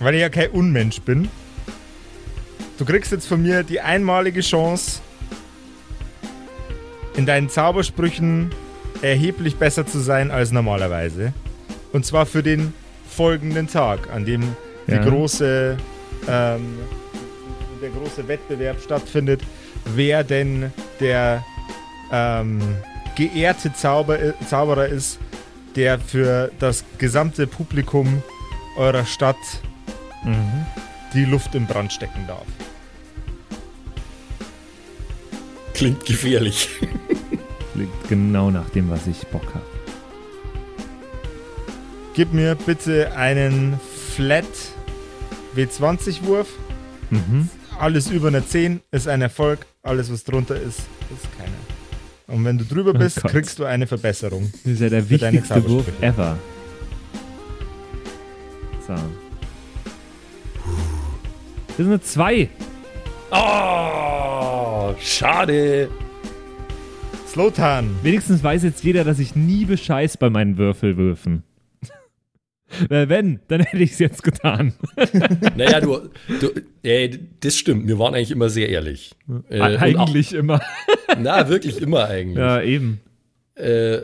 [0.00, 1.29] weil ich ja kein Unmensch bin,
[2.79, 5.00] du kriegst jetzt von mir die einmalige Chance,
[7.16, 8.50] in deinen Zaubersprüchen
[9.03, 11.33] erheblich besser zu sein als normalerweise.
[11.92, 12.72] Und zwar für den
[13.09, 14.42] folgenden Tag, an dem
[14.87, 14.98] Ja.
[14.98, 15.77] die große,
[16.27, 16.79] ähm,
[17.81, 19.42] der große Wettbewerb stattfindet,
[19.94, 21.44] wer denn der
[22.12, 22.61] ähm,
[23.14, 25.18] geehrte Zauber, Zauberer ist,
[25.76, 28.22] der für das gesamte Publikum
[28.76, 29.37] eurer Stadt
[31.12, 32.46] die Luft im Brand stecken darf.
[35.74, 36.68] Klingt gefährlich.
[37.72, 39.64] Klingt genau nach dem, was ich Bock habe.
[42.14, 43.78] Gib mir bitte einen
[44.14, 44.44] Flat
[45.57, 46.48] W20-Wurf.
[47.11, 47.48] Mhm.
[47.78, 51.52] Alles über eine 10 ist ein Erfolg, alles was drunter ist, ist keine.
[52.26, 53.30] Und wenn du drüber Oh bist, Gott.
[53.30, 54.50] kriegst du eine Verbesserung.
[54.64, 56.38] Das ist ja der wichtigste Wurf ever.
[58.86, 58.94] So.
[61.68, 62.48] Das ist eine 2.
[63.30, 65.88] Oh, schade.
[67.28, 71.42] Slotan, Wenigstens weiß jetzt jeder, dass ich nie bescheiß bei meinen Würfelwürfen.
[72.88, 74.74] Weil wenn, dann hätte ich es jetzt getan.
[75.56, 76.10] Naja, du,
[76.40, 76.50] du
[76.82, 77.87] äh, das stimmt.
[77.88, 79.14] Wir waren eigentlich immer sehr ehrlich.
[79.48, 80.56] Äh, und Eigentlich immer.
[80.56, 82.38] Auch, na, wirklich immer eigentlich.
[82.38, 83.00] Ja, eben.
[83.54, 83.98] Äh,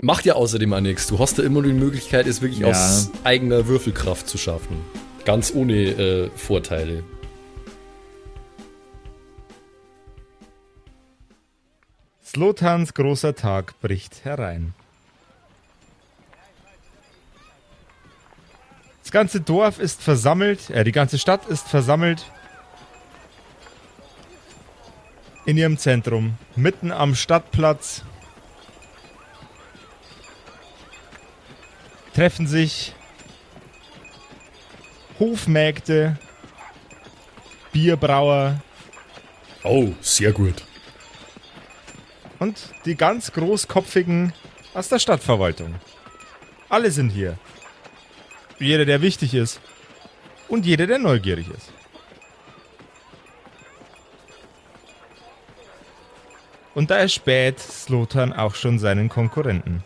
[0.00, 1.06] macht ja außerdem auch nichts.
[1.06, 2.68] Du hast ja immer die Möglichkeit, es wirklich Ja.
[2.68, 4.76] aus eigener Würfelkraft zu schaffen.
[5.24, 7.02] Ganz ohne äh, Vorteile.
[12.24, 14.74] Slotans großer Tag bricht herein.
[19.12, 22.24] Das ganze Dorf ist versammelt, äh, die ganze Stadt ist versammelt
[25.44, 28.04] in ihrem Zentrum, mitten am Stadtplatz.
[32.14, 32.94] Treffen sich
[35.18, 36.18] Hofmägde,
[37.70, 38.62] Bierbrauer,
[39.62, 40.64] Oh, sehr gut.
[42.38, 44.32] und die ganz großkopfigen
[44.72, 45.74] aus der Stadtverwaltung.
[46.70, 47.36] Alle sind hier.
[48.62, 49.60] Jeder, der wichtig ist.
[50.48, 51.72] Und jeder, der neugierig ist.
[56.74, 59.82] Und da erspäht Slotan auch schon seinen Konkurrenten.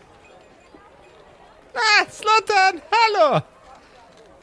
[1.74, 3.42] Ah, Slotan, hallo!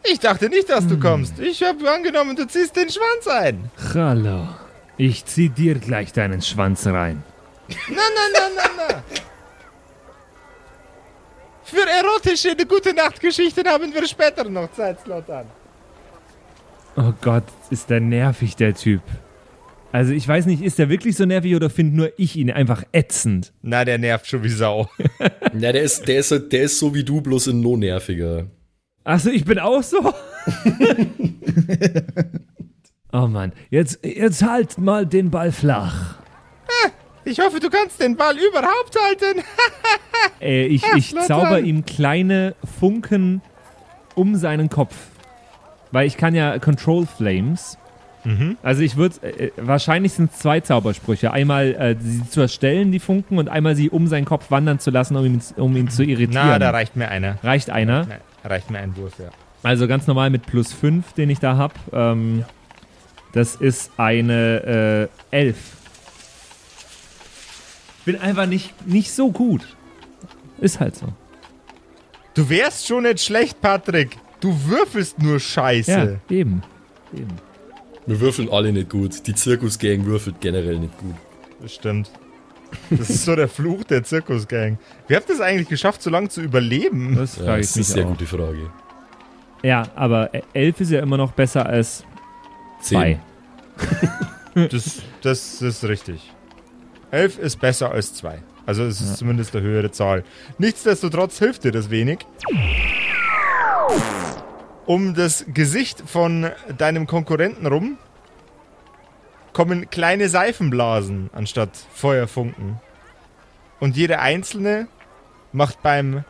[0.04, 1.39] Ich dachte nicht, dass du kommst.
[1.39, 3.72] Ich habe angenommen, du ziehst den Schwanz ein.
[3.93, 4.50] Hallo.
[4.98, 7.24] Ich zieh dir gleich deinen Schwanz rein.
[7.88, 9.04] Na, na, na, na, na.
[11.74, 15.46] Für erotische gute Nachtgeschichten haben wir später noch Zeit, Slotan.
[16.96, 19.02] Oh Gott, ist der nervig, der Typ.
[19.92, 22.84] Also ich weiß nicht, ist der wirklich so nervig oder finde nur ich ihn einfach
[22.92, 23.54] ätzend?
[23.62, 24.90] Na, der nervt schon wie Sau.
[25.60, 28.48] Ja, der ist, der ist, halt- der ist so wie du, bloß in no nerviger.
[29.04, 29.98] Achso, ich bin auch so?
[33.14, 36.16] oh Mann, jetzt, jetzt halt mal den Ball flach.
[37.26, 39.42] Ich hoffe, du kannst den Ball überhaupt halten.
[40.40, 43.42] Äh, ich ich zauber ihm kleine Funken
[44.16, 44.96] um seinen Kopf.
[45.92, 47.78] Weil ich kann ja Control Flames.
[48.62, 51.34] Also ich würde, äh, wahrscheinlich sind es zwei Zaubersprüche.
[51.34, 54.92] Einmal äh, sie zu erstellen, die Funken, und einmal sie um seinen Kopf wandern zu
[54.92, 56.48] lassen, um ihn, um ihn zu irritieren.
[56.48, 57.38] Na, da reicht mir einer.
[57.44, 58.08] Reicht einer.
[58.08, 59.30] Na, reicht mir ein Wurf, ja.
[59.62, 61.74] Also ganz normal mit plus 5, den ich da habe.
[61.92, 62.46] Ähm,
[63.34, 65.58] das ist eine äh, 11.
[68.06, 69.62] Bin einfach nicht, nicht so gut.
[70.60, 71.08] Ist halt so.
[72.34, 74.18] Du wärst schon nicht schlecht, Patrick.
[74.39, 76.20] Du würfelst nur Scheiße.
[76.30, 76.63] Ja, eben.
[77.13, 77.30] eben.
[78.06, 79.26] Wir würfeln alle nicht gut.
[79.28, 81.16] Die Zirkusgang würfelt generell nicht gut.
[81.62, 82.12] Das stimmt.
[82.89, 84.80] Das ist so der Fluch der Zirkusgang.
[85.08, 87.16] Wie habt ihr es eigentlich geschafft, so lange zu überleben?
[87.16, 88.10] Das Ja, das ich ist mich eine sehr auch.
[88.10, 88.72] gute Frage.
[89.62, 92.04] Ja, aber 11 ist ja immer noch besser als
[92.82, 93.20] Zehn.
[94.54, 94.68] 2.
[94.70, 96.32] Das, das ist richtig.
[97.13, 98.41] Elf ist besser als zwei.
[98.65, 100.23] Also es ist zumindest eine höhere Zahl.
[100.58, 102.26] Nichtsdestotrotz hilft dir das wenig.
[104.88, 107.99] Um das Gesicht von deinem Konkurrenten rum
[109.54, 112.82] kommen kleine Seifenblasen anstatt Feuerfunken.
[113.80, 114.88] Und jede einzelne
[115.52, 116.23] macht beim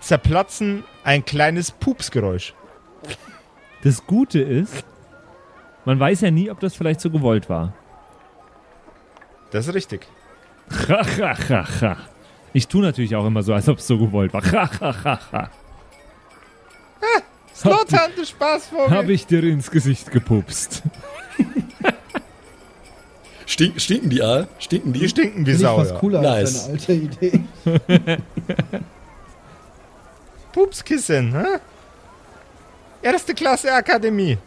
[0.00, 2.54] Zerplatzen ein kleines Pupsgeräusch.
[3.84, 4.84] Das Gute ist,
[5.84, 7.72] man weiß ja nie, ob das vielleicht so gewollt war.
[9.50, 10.06] Das ist richtig.
[10.88, 11.96] Ha, ha, ha, ha.
[12.52, 14.42] Ich tue natürlich auch immer so, als ob es so gewollt war.
[14.42, 15.50] Ha, ha, ha, ha.
[17.54, 18.90] Slotan, du Spaßvogel!
[18.90, 20.82] Habe ich dir ins Gesicht gepupst.
[23.46, 24.46] Stink, stinken die auch?
[24.60, 25.00] Stinken die?
[25.00, 25.98] Die stinken wie Sau, fast ja.
[25.98, 26.86] cooler als Nice.
[26.86, 27.42] deine alte Idee.
[30.52, 31.58] Pupskissen, hä?
[33.02, 34.38] Erste Klasse Akademie.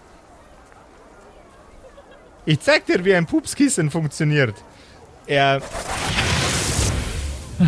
[2.46, 4.56] Ich zeig dir, wie ein Pupskissen funktioniert.
[5.32, 5.62] Er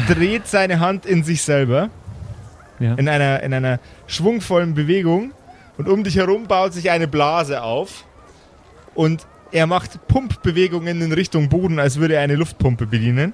[0.09, 1.89] dreht seine Hand in sich selber
[2.77, 2.95] Ja.
[2.95, 5.31] in einer, in einer schwungvollen Bewegung
[5.77, 8.03] und um dich herum baut sich eine Blase auf
[8.95, 13.31] und er macht Pumpbewegungen in Richtung Boden, als würde er eine Luftpumpe bedienen.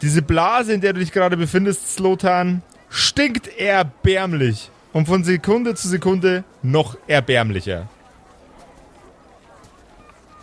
[0.00, 5.88] Diese Blase, in der du dich gerade befindest, Slotan, stinkt erbärmlich und von Sekunde zu
[5.88, 7.88] Sekunde noch erbärmlicher.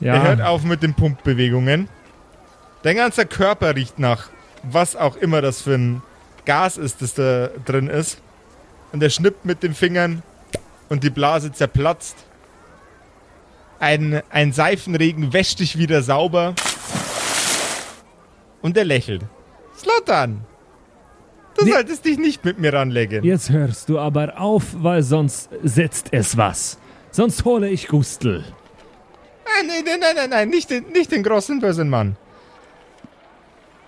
[0.02, 1.88] Er hört Ja, auf mit den Pumpbewegungen.
[2.84, 4.30] Dein ganzer Körper riecht nach
[4.64, 6.02] was auch immer das für ein
[6.46, 8.20] Gas ist, das da drin ist.
[8.92, 10.22] Und er schnippt mit den Fingern
[10.90, 12.16] und die Blase zerplatzt.
[13.80, 16.54] Ein, ein Seifenregen wäscht dich wieder sauber.
[18.62, 19.24] Und er lächelt.
[19.78, 20.42] Slotan!
[21.58, 21.72] Du Nee.
[21.72, 23.24] solltest dich nicht mit mir ranlegen.
[23.24, 26.78] jetzt hörst du aber auf, weil sonst setzt es was.
[27.12, 28.46] Sonst hole ich Gustel.
[29.68, 32.16] Nein, nein, nein, nein, nein, nein, nicht den, nicht den großen bösen Mann.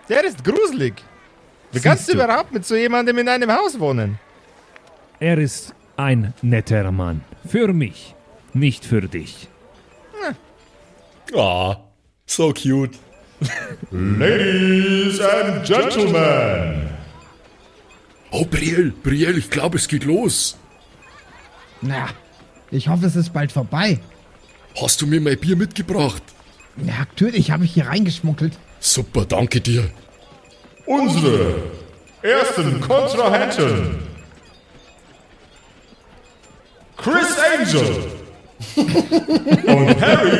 [0.09, 0.95] Der ist gruselig.
[1.71, 2.23] Wie Siehst kannst du du.
[2.23, 4.19] überhaupt mit so jemandem in einem Haus wohnen?
[5.19, 7.21] Er ist ein netter Mann.
[7.47, 8.13] Für mich,
[8.53, 9.47] nicht für dich.
[11.35, 11.77] Ah,
[12.27, 12.99] so cute.
[13.91, 16.89] Ladies and Gentlemen,
[18.31, 20.57] Oh, Brielle, Brielle, ich glaube, es geht los.
[21.81, 22.07] Na,
[22.71, 23.99] ich hoffe, es ist bald vorbei.
[24.81, 26.21] Hast du mir mein Bier mitgebracht?
[26.77, 28.57] Ja, natürlich habe ich hier reingeschmuggelt.
[28.79, 29.89] Super, danke dir.
[30.85, 31.55] unsere
[32.21, 33.99] ersten Kontrahenten.
[36.97, 38.03] Chris Angel
[39.67, 40.39] und Harry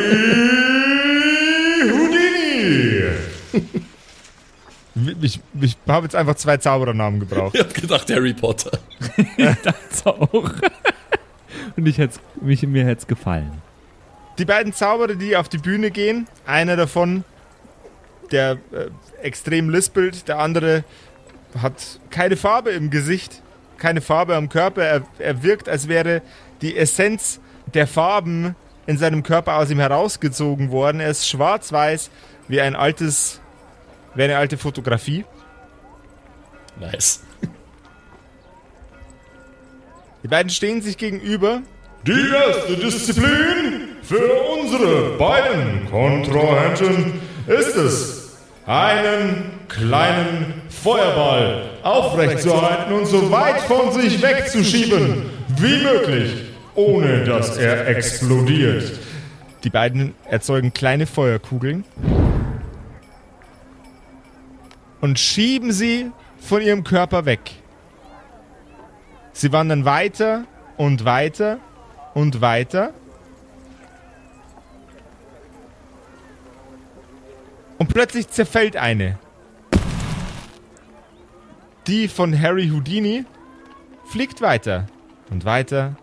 [1.91, 3.03] Houdini.
[5.21, 7.55] Ich, ich habe jetzt einfach zwei Zauberernamen gebraucht.
[7.55, 8.71] Ich hab gedacht, Harry Potter.
[9.63, 10.31] Das auch.
[11.75, 13.61] Und ich hätt's, mich, mir hätte es gefallen.
[14.37, 17.23] Die beiden Zauberer, die auf die Bühne gehen, einer davon,
[18.31, 18.89] der äh,
[19.21, 20.83] extrem lispelt, der andere
[21.61, 23.41] hat keine Farbe im Gesicht,
[23.77, 24.83] keine Farbe am Körper.
[24.83, 26.21] Er, er wirkt, als wäre
[26.61, 27.39] die Essenz
[27.73, 28.55] der Farben
[28.87, 30.99] in seinem Körper aus ihm herausgezogen worden.
[30.99, 32.09] Er ist schwarz-weiß
[32.47, 33.39] wie ein altes,
[34.15, 35.25] wie eine alte Fotografie.
[36.79, 37.21] Nice.
[40.23, 41.61] Die beiden stehen sich gegenüber.
[42.05, 43.72] Die erste Disziplin
[44.13, 54.21] für unsere beiden Kontrahenten ist es, einen kleinen Feuerball aufrechtzuerhalten und so weit von sich
[54.21, 56.31] wegzuschieben wie möglich,
[56.75, 58.99] ohne dass er explodiert.
[59.63, 61.83] Die beiden erzeugen kleine Feuerkugeln
[65.01, 67.39] und schieben sie von ihrem Körper weg.
[69.31, 70.43] Sie wandern weiter
[70.77, 71.57] und weiter
[72.13, 72.93] und weiter.
[77.83, 79.19] Und plötzlich zerfällt eine.
[81.85, 83.25] Die von Harry Houdini
[84.05, 84.87] fliegt weiter
[85.29, 85.97] und weiter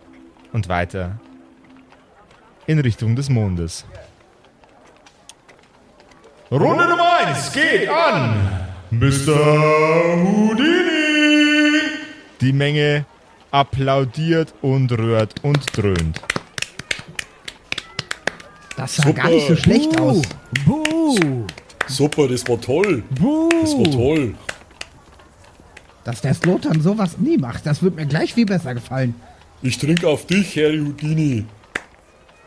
[0.53, 1.19] und weiter
[2.67, 3.87] in Richtung des Mondes.
[6.51, 9.39] Runde Nummer 1 geht an Mr.
[10.23, 11.81] Houdini.
[12.43, 13.07] Die Menge
[13.51, 16.21] applaudiert und rührt und dröhnt.
[18.77, 20.21] Das sah gar nicht so schlecht aus.
[20.67, 21.47] Buh!
[21.91, 23.03] Super, das war toll.
[23.11, 23.49] Buh!
[23.61, 24.35] Das war toll.
[26.05, 29.15] Dass der Slotan sowas nie macht, das wird mir gleich viel besser gefallen.
[29.61, 31.45] Ich trinke auf dich, Herr Houdini.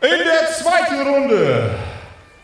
[0.00, 1.70] In der zweiten Runde.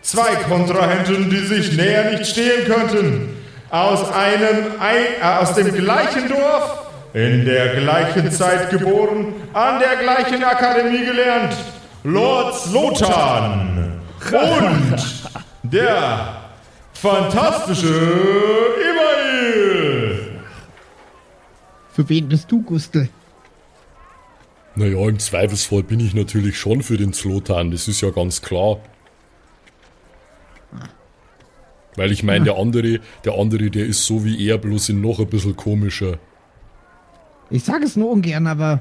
[0.02, 3.36] Zwei Kontrahenten, die sich näher nicht stehen könnten.
[3.70, 9.96] Aus einem, ein, äh, aus dem gleichen Dorf, in der gleichen Zeit geboren, an der
[9.96, 11.56] gleichen Akademie gelernt.
[12.04, 14.00] Lord Slotan
[14.32, 14.96] und
[15.62, 16.39] der
[17.00, 17.88] fantastische
[18.90, 20.40] Imail.
[21.92, 23.08] Für wen bist du, Gustel?
[24.74, 28.78] Naja, im Zweifelsfall bin ich natürlich schon für den Slotan, das ist ja ganz klar.
[31.96, 35.18] Weil ich meine, der andere, der andere, der ist so wie er, bloß in noch
[35.18, 36.18] ein bisschen komischer.
[37.50, 38.80] Ich sage es nur ungern, aber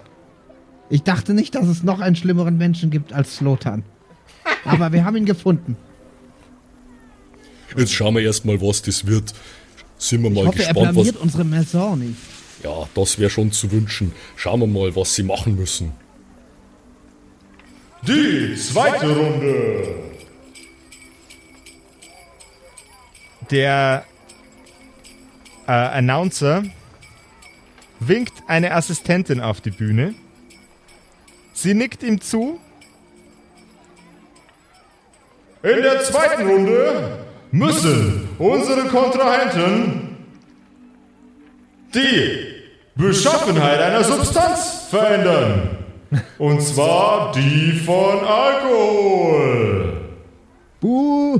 [0.90, 3.84] ich dachte nicht, dass es noch einen schlimmeren Menschen gibt als Slotan.
[4.64, 5.76] Aber wir haben ihn gefunden.
[7.78, 9.34] Jetzt schauen wir erstmal, was das wird.
[9.98, 10.94] Sind wir Ich mal hoffe, er gespannt, was.
[10.94, 12.16] blamiert unsere Maison nicht.
[12.64, 14.14] Ja, das wäre schon zu wünschen.
[14.36, 15.92] Schauen wir mal, was sie machen müssen.
[18.08, 19.96] Die zweite Runde.
[23.52, 24.06] Der
[25.68, 26.64] äh, Announcer
[28.00, 30.14] winkt eine Assistentin auf die Bühne.
[31.54, 32.60] Sie nickt ihm zu.
[35.62, 40.18] In der zweiten Runde müssen unsere Kontrahenten
[41.94, 42.46] die
[42.96, 45.78] Beschaffenheit einer Substanz verändern.
[46.38, 49.94] Und zwar die von Alkohol.
[50.80, 51.40] Buh,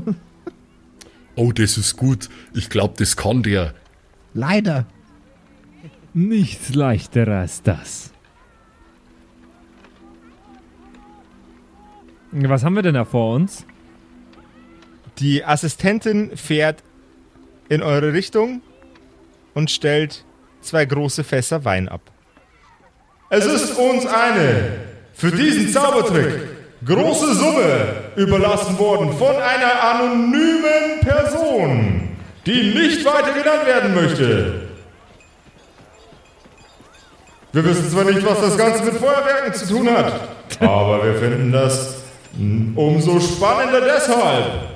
[1.36, 2.28] Oh, das ist gut.
[2.54, 3.72] Ich glaube, das kann der.
[4.34, 4.84] leider.
[6.12, 8.10] Nichts leichter als das.
[12.32, 13.64] Was haben wir denn da vor uns?
[15.20, 16.82] Die Assistentin fährt
[17.68, 18.62] in eure Richtung
[19.52, 20.24] und stellt
[20.62, 22.00] zwei große Fässer Wein ab.
[23.28, 24.78] Es ist uns eine
[25.12, 26.40] für diesen Zaubertrick
[26.86, 34.68] große Summe überlassen worden von einer anonymen Person, die nicht weiter genannt werden möchte.
[37.52, 40.28] Wir wissen zwar nicht, was das Ganze mit Feuerwerken zu tun hat,
[40.60, 41.96] aber wir finden das
[42.74, 44.69] umso spannender deshalb.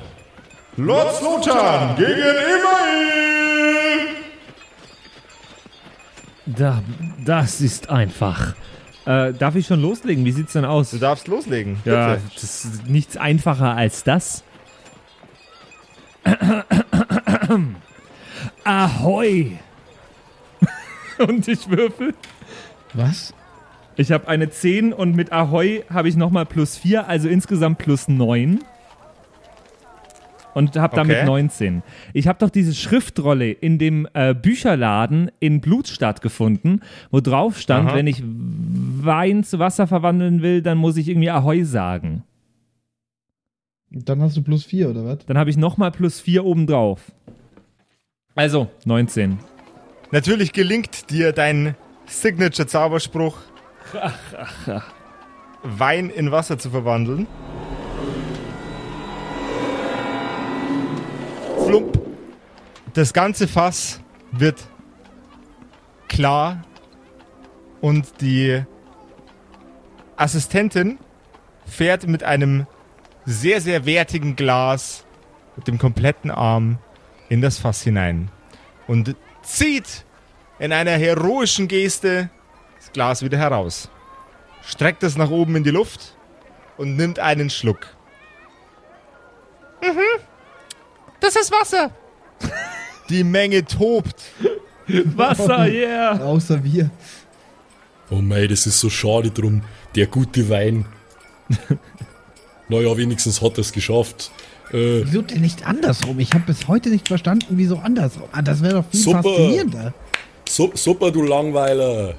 [0.76, 2.74] Lord Slotan gegen Immail!
[6.46, 6.82] Da,
[7.24, 8.54] das ist einfach.
[9.06, 10.24] Äh, darf ich schon loslegen?
[10.24, 10.90] Wie sieht's denn aus?
[10.90, 11.76] Du darfst loslegen.
[11.84, 12.22] Ja, bitte.
[12.34, 14.42] das ist nichts einfacher als das.
[18.64, 19.58] Ahoi!
[21.18, 22.14] und ich würfel.
[22.94, 23.32] Was?
[23.96, 28.08] Ich habe eine 10 und mit Ahoi habe ich nochmal plus 4, also insgesamt plus
[28.08, 28.58] 9.
[30.54, 31.26] Und habe damit Okay.
[31.26, 31.82] 19.
[32.12, 37.88] Ich habe doch diese Schriftrolle in dem äh, Bücherladen in Blutstadt gefunden, wo drauf stand,
[37.88, 37.96] Aha.
[37.96, 42.22] wenn ich Wein zu Wasser verwandeln will, dann muss ich irgendwie Ahoi sagen.
[43.90, 45.26] Dann hast du plus 4, oder was?
[45.26, 47.12] Dann habe ich nochmal plus 4 obendrauf.
[48.34, 49.38] Also 19.
[50.10, 53.38] Natürlich gelingt dir dein Signature-Zauberspruch,
[55.62, 57.26] Wein in Wasser zu verwandeln.
[61.74, 61.98] Flump.
[62.92, 64.62] Das ganze Fass wird
[66.06, 66.62] klar
[67.80, 68.62] und die
[70.14, 71.00] Assistentin
[71.66, 72.68] fährt mit einem
[73.24, 75.04] sehr, sehr wertigen Glas
[75.56, 76.78] mit dem kompletten Arm
[77.28, 78.30] in das Fass hinein
[78.86, 80.04] und zieht
[80.60, 82.30] in einer heroischen Geste
[82.76, 83.90] das Glas wieder heraus,
[84.62, 86.16] streckt es nach oben in die Luft
[86.76, 87.88] und nimmt einen Schluck.
[91.34, 91.90] Das ist Wasser.
[93.08, 94.14] Die Menge tobt.
[95.16, 96.20] Wasser, yeah!
[96.22, 96.90] Außer wir.
[98.10, 99.62] Oh mei, das ist so schade drum.
[99.96, 100.84] Der gute Wein.
[102.68, 104.30] naja, wenigstens hat er es geschafft.
[104.70, 106.20] Äh, Wieso denn nicht andersrum?
[106.20, 108.28] Ich habe bis heute nicht verstanden, wieso andersrum.
[108.30, 109.22] Ah, das wäre doch viel Super.
[109.24, 109.94] faszinierender.
[110.48, 112.14] su super, du Langweiler.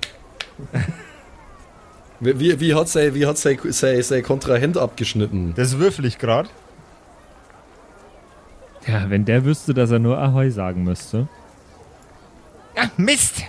[2.19, 5.53] Wie, wie, wie hat sein, sein, sein, sein Kontrahent abgeschnitten?
[5.55, 6.49] Das würfel ich gerade.
[8.87, 11.27] Ja, wenn der wüsste, dass er nur Ahoi sagen müsste.
[12.75, 13.43] Ah, Mist!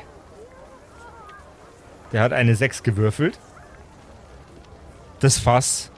[2.12, 3.39] Der hat eine 6 gewürfelt.
[5.20, 5.91] Das Fass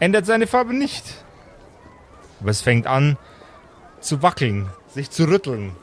[0.00, 1.04] ändert seine Farbe nicht.
[2.40, 3.16] Aber es fängt an
[4.00, 5.76] zu wackeln, sich zu rütteln.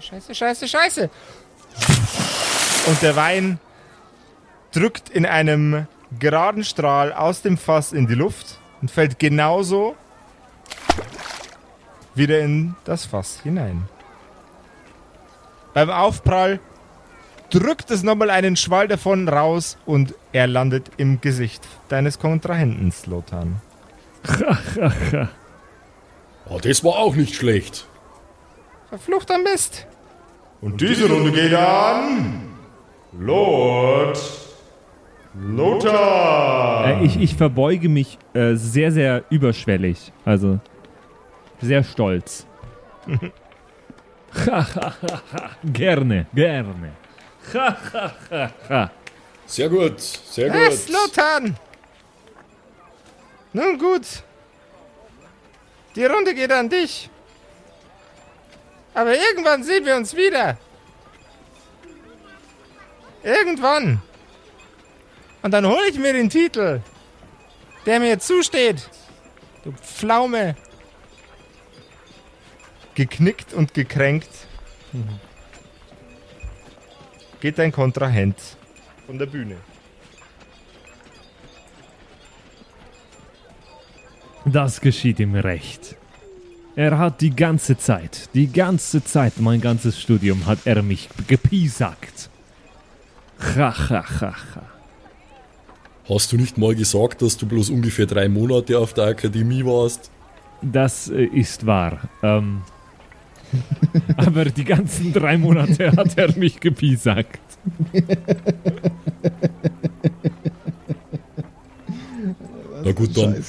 [0.00, 1.10] Scheiße, scheiße, scheiße.
[2.86, 3.58] Und der Wein
[4.72, 5.86] drückt in einem
[6.18, 9.96] geraden Strahl aus dem Fass in die Luft und fällt genauso
[12.14, 13.88] wieder in das Fass hinein.
[15.74, 16.60] Beim Aufprall
[17.50, 23.60] drückt es nochmal einen Schwall davon raus und er landet im Gesicht deines Kontrahenten, Slotan.
[26.50, 27.86] Oh, das war auch nicht schlecht.
[28.88, 29.86] Verfluchter Mist.
[30.62, 32.56] Und diese Runde geht an.
[33.12, 34.18] Lord
[35.38, 37.00] Lothar.
[37.00, 40.12] Äh, ich, ich verbeuge mich äh, sehr, sehr überschwellig.
[40.24, 40.58] Also
[41.60, 42.46] sehr stolz.
[45.64, 46.92] gerne, gerne.
[49.46, 50.74] Sehr gut, sehr gut.
[50.74, 51.56] Slotan!
[53.54, 54.22] Nun gut.
[55.96, 57.08] Die Runde geht an dich.
[58.92, 60.58] Aber irgendwann sehen wir uns wieder.
[63.22, 64.02] Irgendwann.
[65.40, 66.82] Und dann hole ich mir den Titel,
[67.86, 68.90] der mir zusteht.
[69.64, 70.56] Du Pflaume.
[72.98, 74.28] Geknickt und gekränkt.
[77.38, 78.34] Geht dein Kontrahent
[79.06, 79.54] von der Bühne.
[84.44, 85.94] Das geschieht ihm recht.
[86.74, 92.28] Er hat die ganze Zeit, die ganze Zeit, mein ganzes Studium hat er mich gepiesackt.
[93.38, 94.62] Ha, ha, ha, ha.
[96.08, 100.10] Hast du nicht mal gesagt, dass du bloß ungefähr drei Monate auf der Akademie warst?
[100.62, 102.00] Das äh, ist wahr.
[102.24, 102.62] Ähm,
[104.16, 107.40] aber die ganzen drei Monate hat er mich gepiesackt.
[112.84, 113.44] Na gut, dann.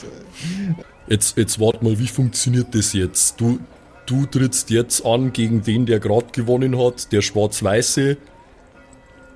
[1.08, 3.41] Jetzt, jetzt wart mal, wie funktioniert das jetzt?
[3.41, 3.60] Du,
[4.06, 8.18] du trittst jetzt an gegen den, der gerade gewonnen hat, der Schwarz-Weiße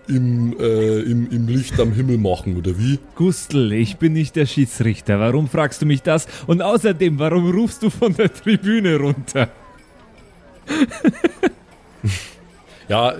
[0.08, 3.00] im, äh, im, im Licht am Himmel machen, oder wie?
[3.16, 5.20] Gustl, ich bin nicht der Schiedsrichter.
[5.20, 6.28] Warum fragst du mich das?
[6.46, 9.50] Und außerdem, warum rufst du von der Tribüne runter?
[12.90, 13.16] Ja,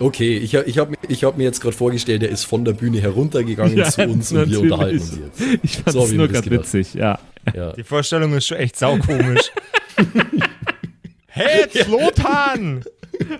[0.00, 2.72] okay, ich, hab- ich habe ich hab mir jetzt gerade vorgestellt, er ist von der
[2.72, 5.40] Bühne heruntergegangen Ja, zu uns und wir unterhalten uns jetzt.
[5.62, 7.18] Ich fand So es nur gerade witzig, ja.
[7.54, 7.72] Ja.
[7.72, 9.52] Die Vorstellung ist schon echt saukomisch.
[11.28, 12.84] hey, Slotan!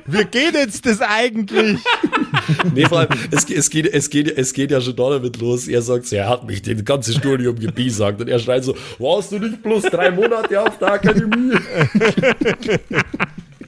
[0.07, 1.80] Wir gehen jetzt das eigentlich.
[2.72, 5.66] Nee, vor allem, es, es, geht, es, geht, es geht ja schon damit los.
[5.66, 8.20] Er sagt so, er hat mich den ganzen Studium gebiesagt.
[8.20, 11.55] Und er schreit so, warst du nicht bloß drei Monate auf der Akademie?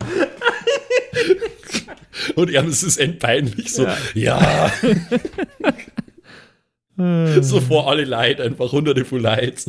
[2.35, 4.71] Und er ist es endpeinlich so, ja.
[7.41, 9.65] so vor alle Leid, einfach hunderte von Leid.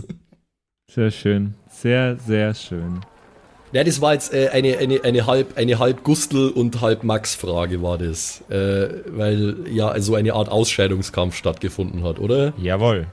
[0.90, 1.56] Sehr schön.
[1.70, 3.02] Sehr, sehr schön.
[3.74, 7.82] Ja, das war jetzt äh, eine, eine, eine halb, eine halb Gustl und halb Max-Frage
[7.82, 8.42] war das.
[8.50, 12.54] Äh, weil ja so eine Art Ausscheidungskampf stattgefunden hat, oder?
[12.58, 13.08] Jawohl.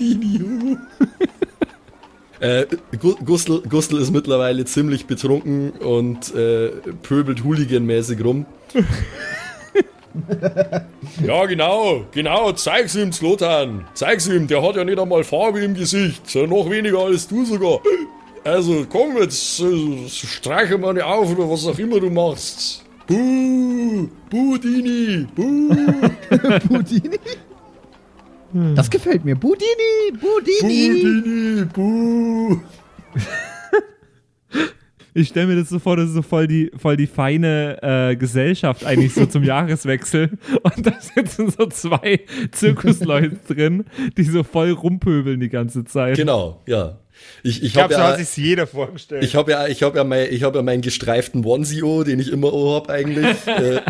[0.00, 0.76] Hu.
[2.40, 2.66] äh,
[2.98, 6.70] Gu- Gustl, Gustl ist mittlerweile ziemlich betrunken und äh,
[7.02, 8.46] pöbelt hooliganmäßig rum.
[11.24, 13.84] ja, genau, genau, zeig's ihm, Slotan.
[13.94, 17.80] Zeig's ihm, der hat ja nicht einmal Farbe im Gesicht, noch weniger als du sogar.
[18.42, 22.82] Also komm jetzt, äh, streiche mal nicht auf oder was auch immer du machst.
[23.06, 25.74] Buh, Buh, Dini, Buh,
[26.68, 27.18] Budini?
[28.74, 29.36] Das gefällt mir.
[29.36, 31.22] Budini, Budini.
[31.22, 32.58] Dini, Buh.
[35.12, 38.14] Ich stelle mir das so vor, das ist so voll die, voll die feine äh,
[38.16, 40.30] Gesellschaft eigentlich so zum Jahreswechsel.
[40.62, 42.20] Und da sitzen so zwei
[42.52, 43.84] Zirkusleute drin,
[44.16, 46.16] die so voll rumpöbeln die ganze Zeit.
[46.16, 46.98] Genau, ja.
[47.42, 49.24] Ich, ich, Ich glaube, habe so ja, hat sich jeder vorgestellt.
[49.24, 52.30] ich hab ja, ich hab ja, mein, ich hab ja meinen gestreiften Onesie, den ich
[52.32, 53.36] immer hab eigentlich.
[53.46, 53.80] äh,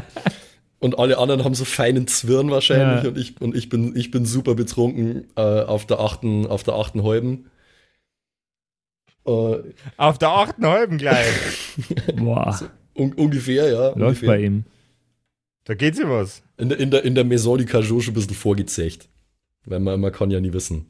[0.81, 3.09] und alle anderen haben so feinen Zwirn wahrscheinlich Ja.
[3.11, 6.75] und ich und ich bin ich bin super betrunken äh, auf der achten auf der
[6.75, 7.51] achten halben.
[9.27, 9.59] Äh,
[9.99, 11.75] Auf der achten halben gleich.
[12.17, 12.59] Boah,
[12.95, 13.89] un ungefähr, ja.
[13.89, 14.29] läuft ungefähr.
[14.29, 14.65] bei ihm.
[15.65, 16.43] Da geht sie was.
[16.57, 19.09] In der, in der, in der Maison du Cajot schon ein bisschen vorgezecht.
[19.67, 20.87] Weil man, man kann ja nie wissen.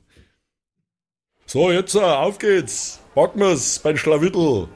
[1.45, 3.01] So, jetzt, äh, auf geht's.
[3.16, 4.68] Packen wir's, beim Schlawittel,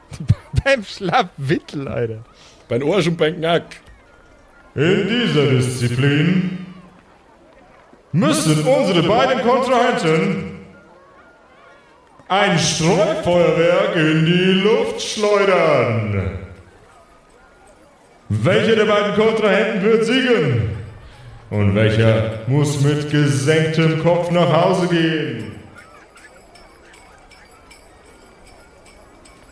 [0.64, 2.24] Beim Schlapwittel, Alter.
[2.68, 3.81] beim Arsch und beim Knack.
[4.74, 6.66] In dieser Disziplin
[8.12, 10.60] müssen unsere beiden Kontrahenten
[12.28, 16.38] ein Streufeuerwerk in die Luft schleudern.
[18.30, 20.70] Welcher der beiden Kontrahenten wird siegen?
[21.50, 25.52] Und welcher muss mit gesenktem Kopf nach Hause gehen?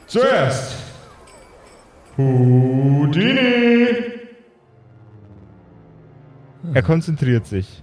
[0.07, 0.77] Zuerst
[2.17, 4.10] Houdini.
[6.75, 7.83] Er konzentriert sich.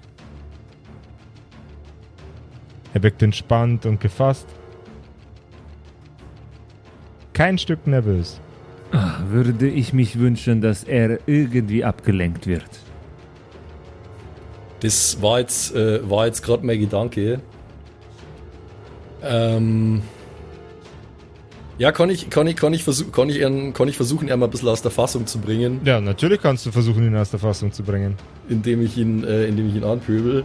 [2.94, 4.48] Er wirkt entspannt und gefasst.
[7.34, 8.40] Kein Stück nervös.
[9.28, 12.70] Würde ich mich wünschen, dass er irgendwie abgelenkt wird.
[14.80, 17.42] Das war jetzt, äh, war jetzt gerade mein Gedanke.
[19.22, 20.02] Ähm.
[21.80, 24.40] Ja, kann ich, kann ich, kann ich, versuch, kann ich, ihn, kann ich versuchen, ihn
[24.40, 27.30] mal ein bisschen aus der Fassung zu bringen, Ja, natürlich kannst du versuchen, ihn aus
[27.30, 28.16] der Fassung zu bringen.
[28.50, 30.44] indem ich ihn, äh, indem ich ihn anpöbel.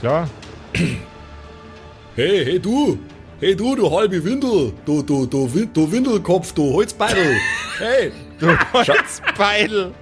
[0.00, 0.28] Klar.
[0.74, 2.98] Hey, hey du!
[3.40, 4.72] Hey du, du halbe Windel!
[4.84, 7.36] Du, du, du, du Windelkopf, du Holzbeidel!
[7.78, 8.12] hey!
[8.38, 9.92] Du Holzbeidel.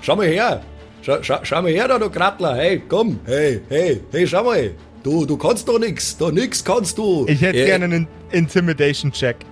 [0.00, 0.62] Schau mal her!
[1.02, 2.54] Schau, schau, schau mal her da, du Krattler!
[2.56, 3.18] Hey, komm!
[3.26, 4.70] Hey, hey, hey, schau mal!
[5.06, 6.16] Du, du kannst doch nix!
[6.16, 7.26] Da nix kannst du!
[7.28, 9.36] Ich hätte Äh, gerne einen Intimidation-Check.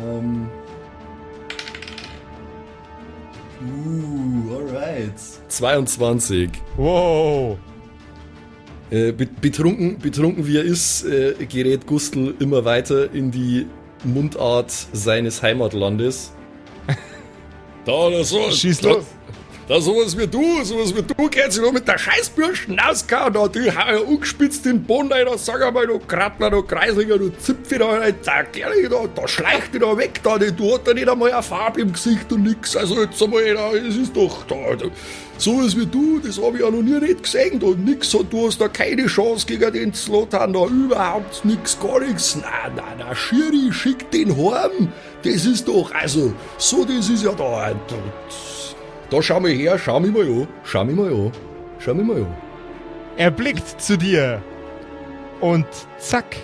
[0.00, 0.46] Ähm.
[3.60, 5.12] Uh, alright.
[5.48, 6.50] 22.
[6.76, 7.58] Wow.
[8.90, 13.66] Äh, be- betrunken, betrunken wie er ist, äh, gerät Gustl immer weiter in die
[14.04, 16.32] Mundart seines Heimatlandes.
[17.84, 19.04] Da, da, so, Schieß los.
[19.68, 23.70] Da sowas wie du, sowas wie du, sich noch mit der Scheißbürsten auskauen, da, die
[23.70, 27.78] hau ja ungespitzt den Boden rein, da sag einmal, du Krattler, du Kreislinger, du Zipfi
[27.78, 30.94] da rein, da, ehrlich, da, da schleicht die da weg, da, die, du hat da
[30.94, 34.44] nicht einmal eine Farbe im Gesicht und nix, also jetzt einmal, da, es ist doch,
[34.48, 34.86] da, da,
[35.38, 38.60] sowas wie du, das hab ich ja noch nie nicht gesehen, da, nix, du hast
[38.60, 43.72] da keine Chance gegen den Slotan, da, überhaupt nix, gar nix, na, na, na, Schiri,
[43.72, 44.92] schick den heim,
[45.22, 47.94] das ist doch, also, so, das ist ja da, da
[49.12, 50.48] da schau mal her, schau mich mal an.
[50.64, 51.32] Schau mich mal an.
[51.78, 52.34] Schau mich mal an.
[53.16, 54.42] Er blickt zu dir.
[55.40, 55.66] Und
[55.98, 56.36] zack.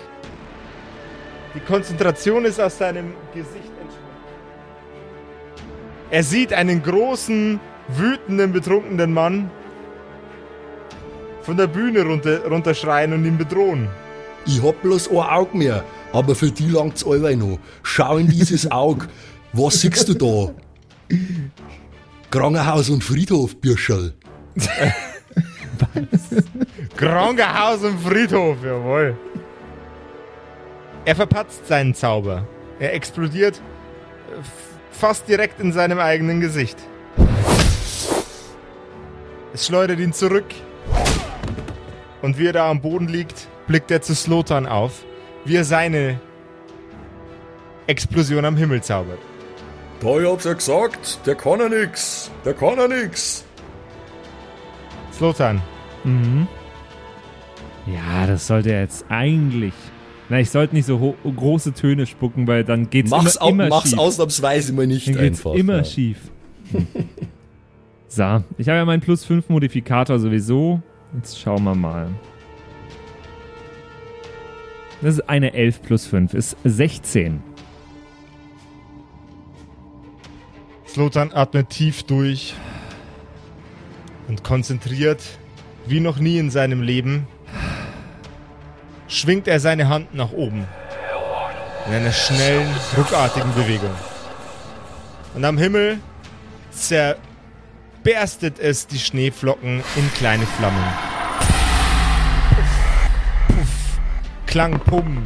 [1.55, 4.09] Die Konzentration ist aus seinem Gesicht entschwunden.
[6.11, 9.49] Er sieht einen großen, wütenden, betrunkenen Mann
[11.41, 13.87] von der Bühne runter, runterschreien und ihn bedrohen.
[14.45, 17.57] Ich hab bloß ein Auge mehr, aber für die langt's allweil noch.
[17.81, 19.07] Schau in dieses Auge.
[19.53, 20.53] Was siehst du da?
[22.31, 24.13] Krankenhaus und Friedhof, Bürscherl.
[26.95, 29.17] Krankenhaus und Friedhof, jawohl.
[31.05, 32.47] Er verpatzt seinen Zauber.
[32.79, 34.41] Er explodiert äh,
[34.91, 36.77] fast direkt in seinem eigenen Gesicht.
[39.53, 40.45] Es schleudert ihn zurück.
[42.21, 45.03] Und wie er da am Boden liegt, blickt er zu Slotan auf,
[45.45, 46.19] wie er seine
[47.87, 49.19] Explosion am Himmel zaubert.
[50.01, 52.31] Da, ich hab's ja gesagt, der kann ja nix.
[52.45, 53.43] Der kann ja nix.
[55.11, 55.61] Slotan,
[56.05, 56.47] Mhm.
[57.85, 59.73] Ja, das sollte er jetzt eigentlich.
[60.29, 63.89] Na, ich sollte nicht so große Töne spucken, weil dann geht's Mach's, immer, immer mach's
[63.89, 63.99] schief.
[63.99, 65.53] ausnahmsweise mal nicht Dann geht's einfach.
[65.59, 65.83] immer ja.
[65.83, 66.17] schief.
[68.07, 70.81] so, ich habe ja meinen plus 5 Modifikator sowieso.
[71.15, 72.07] Jetzt schauen wir mal.
[75.01, 77.41] Das ist eine 11 plus 5, ist 16.
[80.91, 82.55] Slotan atmet tief durch
[84.27, 85.21] und konzentriert,
[85.85, 87.27] wie noch nie in seinem Leben,
[89.07, 90.65] schwingt er seine Hand nach oben.
[91.85, 92.67] In einer schnellen,
[92.97, 93.93] ruckartigen Bewegung.
[95.35, 95.99] Und am Himmel
[96.71, 100.83] zerberstet es die Schneeflocken in kleine Flammen.
[102.49, 103.99] Puff, puff,
[104.47, 105.21] Klang, Pum,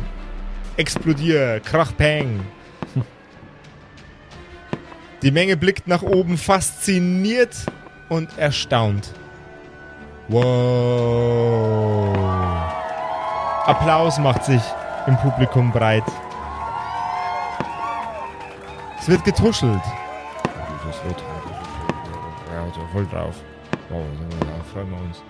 [0.76, 2.42] explodier, Krach, Peng.
[5.24, 7.56] Die Menge blickt nach oben, fasziniert
[8.10, 9.10] und erstaunt.
[10.28, 12.18] Wow.
[13.66, 14.62] Applaus macht sich
[15.08, 16.04] im Publikum breit.
[19.00, 19.80] Es wird getuschelt.
[20.86, 21.24] Das wird,
[22.54, 23.36] ja, so voll drauf.
[23.90, 24.04] Wow,
[24.42, 25.24] da freuen wir uns.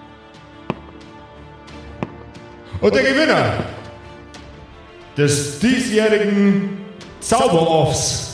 [2.81, 3.63] Und der Gewinner
[5.15, 6.79] des diesjährigen
[7.19, 8.32] Zauberoffs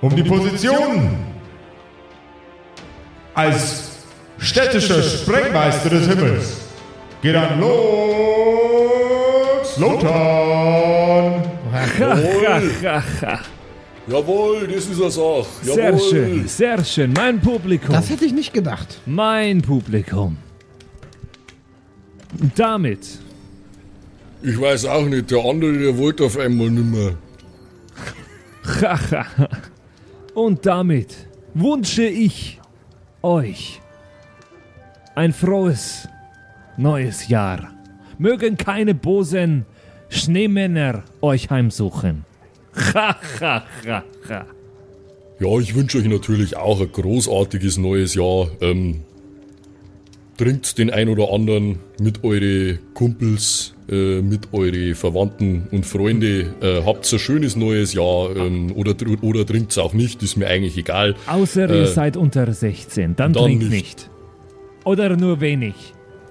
[0.00, 1.16] um die Position
[3.34, 3.90] als
[4.38, 6.56] städtischer Sprengmeister des Himmels
[7.22, 8.86] geht an Lux
[9.78, 11.42] Lothar.
[14.08, 15.46] Jawohl, das ist Sache.
[15.62, 16.10] Sehr Jawohl.
[16.10, 17.12] schön, sehr schön.
[17.12, 17.92] Mein Publikum.
[17.94, 19.00] Das hätte ich nicht gedacht.
[19.04, 20.36] Mein Publikum.
[22.54, 23.06] Damit
[24.42, 27.16] Ich weiß auch nicht, der andere, der wollte auf einmal nimmer.
[28.80, 29.26] Haha.
[30.36, 31.16] Und damit
[31.54, 32.60] wünsche ich
[33.22, 33.80] euch
[35.14, 36.06] ein frohes
[36.76, 37.72] neues Jahr.
[38.18, 39.64] Mögen keine bosen
[40.10, 42.26] Schneemänner euch heimsuchen.
[42.92, 44.46] Ha, ha, ha, ha.
[45.40, 48.50] Ja, ich wünsche euch natürlich auch ein großartiges neues Jahr.
[48.60, 49.04] Ähm,
[50.36, 56.54] trinkt den ein oder anderen mit eure Kumpels, äh, mit eure Verwandten und Freunde.
[56.60, 60.46] Äh, habt ein schönes neues Jahr ähm, oder, oder trinkt es auch nicht, ist mir
[60.46, 61.14] eigentlich egal.
[61.26, 63.72] Außer Äh, ihr seid unter 16, dann, dann trinkt nicht.
[63.72, 64.10] nicht.
[64.84, 65.74] Oder nur wenig.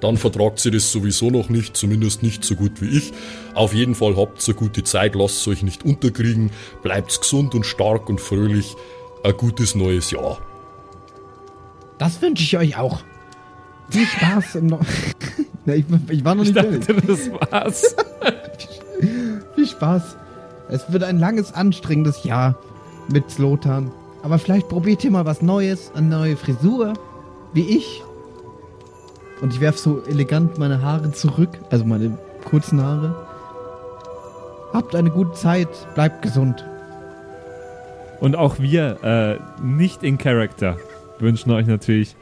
[0.01, 3.11] Dann vertragt sie das sowieso noch nicht, zumindest nicht so gut wie ich.
[3.53, 6.51] Auf jeden Fall habt eine gute Zeit, lasst euch nicht unterkriegen,
[6.83, 8.75] bleibt gesund und stark und fröhlich.
[9.23, 10.39] Ein gutes neues Jahr.
[11.97, 13.03] Das wünsche ich euch auch.
[13.89, 14.79] Viel Spaß im no
[15.65, 16.85] Na, ich, ich war noch Ich nicht fertig.
[16.85, 17.95] dachte, das war's.
[19.55, 20.17] Viel Spaß.
[20.69, 22.55] Es wird ein langes, anstrengendes Jahr
[23.11, 23.91] mit Slotan.
[24.23, 26.93] Aber vielleicht probiert ihr mal was Neues, eine neue Frisur,
[27.53, 28.03] wie ich.
[29.41, 33.15] Und ich werf so elegant meine Haare zurück, also meine kurzen Haare.
[34.73, 36.65] Habt eine gute Zeit, bleibt gesund.
[38.19, 40.77] Und auch wir, äh, nicht in Character,
[41.19, 42.15] wünschen euch natürlich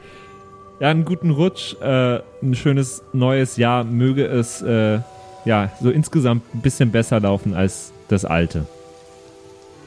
[0.84, 3.84] ja, einen guten Rutsch, äh, ein schönes neues Jahr.
[3.84, 4.98] Möge es äh,
[5.46, 8.66] ja so insgesamt ein bisschen besser laufen als das alte.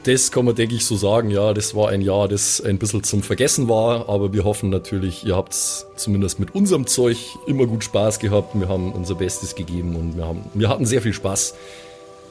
[0.02, 1.30] Das kann man, denke ich, so sagen.
[1.30, 4.08] Ja, das war ein Jahr, das ein bisschen zum Vergessen war.
[4.08, 8.58] Aber wir hoffen natürlich, ihr habt zumindest mit unserem Zeug immer gut Spaß gehabt.
[8.58, 11.54] Wir haben unser Bestes gegeben und wir, haben, wir hatten sehr viel Spaß.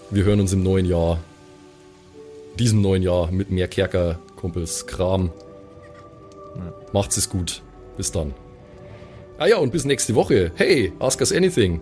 [0.10, 1.20] Wir hören uns im neuen Jahr,
[2.60, 5.30] diesem neuen Jahr mit mehr Kerker, Kumpels, Kram.
[6.92, 7.62] Macht's es gut.
[7.96, 8.34] Bis dann.
[9.40, 10.52] Ah ja, und bis nächste Woche.
[10.56, 11.80] Hey, ask us anything.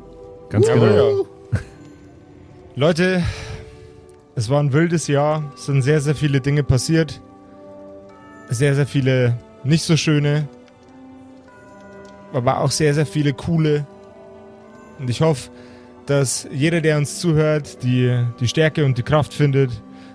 [0.50, 1.28] Ganz Aber genau.
[2.76, 3.24] Leute,
[4.36, 5.54] es war ein wildes Jahr.
[5.56, 7.22] Es sind sehr, sehr viele Dinge passiert.
[8.50, 10.50] Sehr, sehr viele nicht so schöne.
[12.34, 13.88] Aber auch sehr, sehr viele coole.
[15.00, 15.50] Und ich hoffe,
[16.08, 19.72] dass jeder, der uns zuhört, die, die Stärke und die Kraft findet,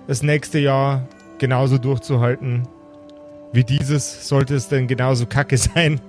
[0.06, 2.68] das nächste Jahr genauso durchzuhalten.
[3.52, 6.02] Wie dieses sollte es denn genauso kacke sein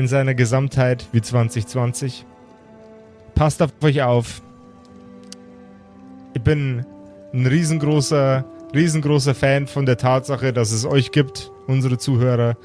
[0.00, 2.24] in seiner Gesamtheit wie 2020.
[3.34, 4.40] Passt auf euch auf.
[6.32, 6.86] Ich bin
[7.34, 8.44] ein riesengroßer,
[8.74, 12.56] riesengroßer Fan von der Tatsache, dass es euch gibt, unsere Zuhörer,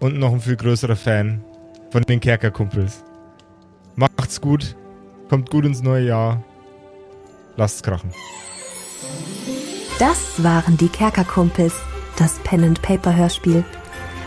[0.00, 1.44] und noch ein viel größerer Fan
[1.92, 3.04] von den Kerkerkumpels.
[3.94, 4.74] Macht's gut,
[5.28, 6.42] kommt gut ins neue Jahr,
[7.56, 8.10] lasst's krachen.
[10.00, 11.74] Das waren die Kerkerkumpels,
[12.16, 13.64] das Pen and Paper Hörspiel.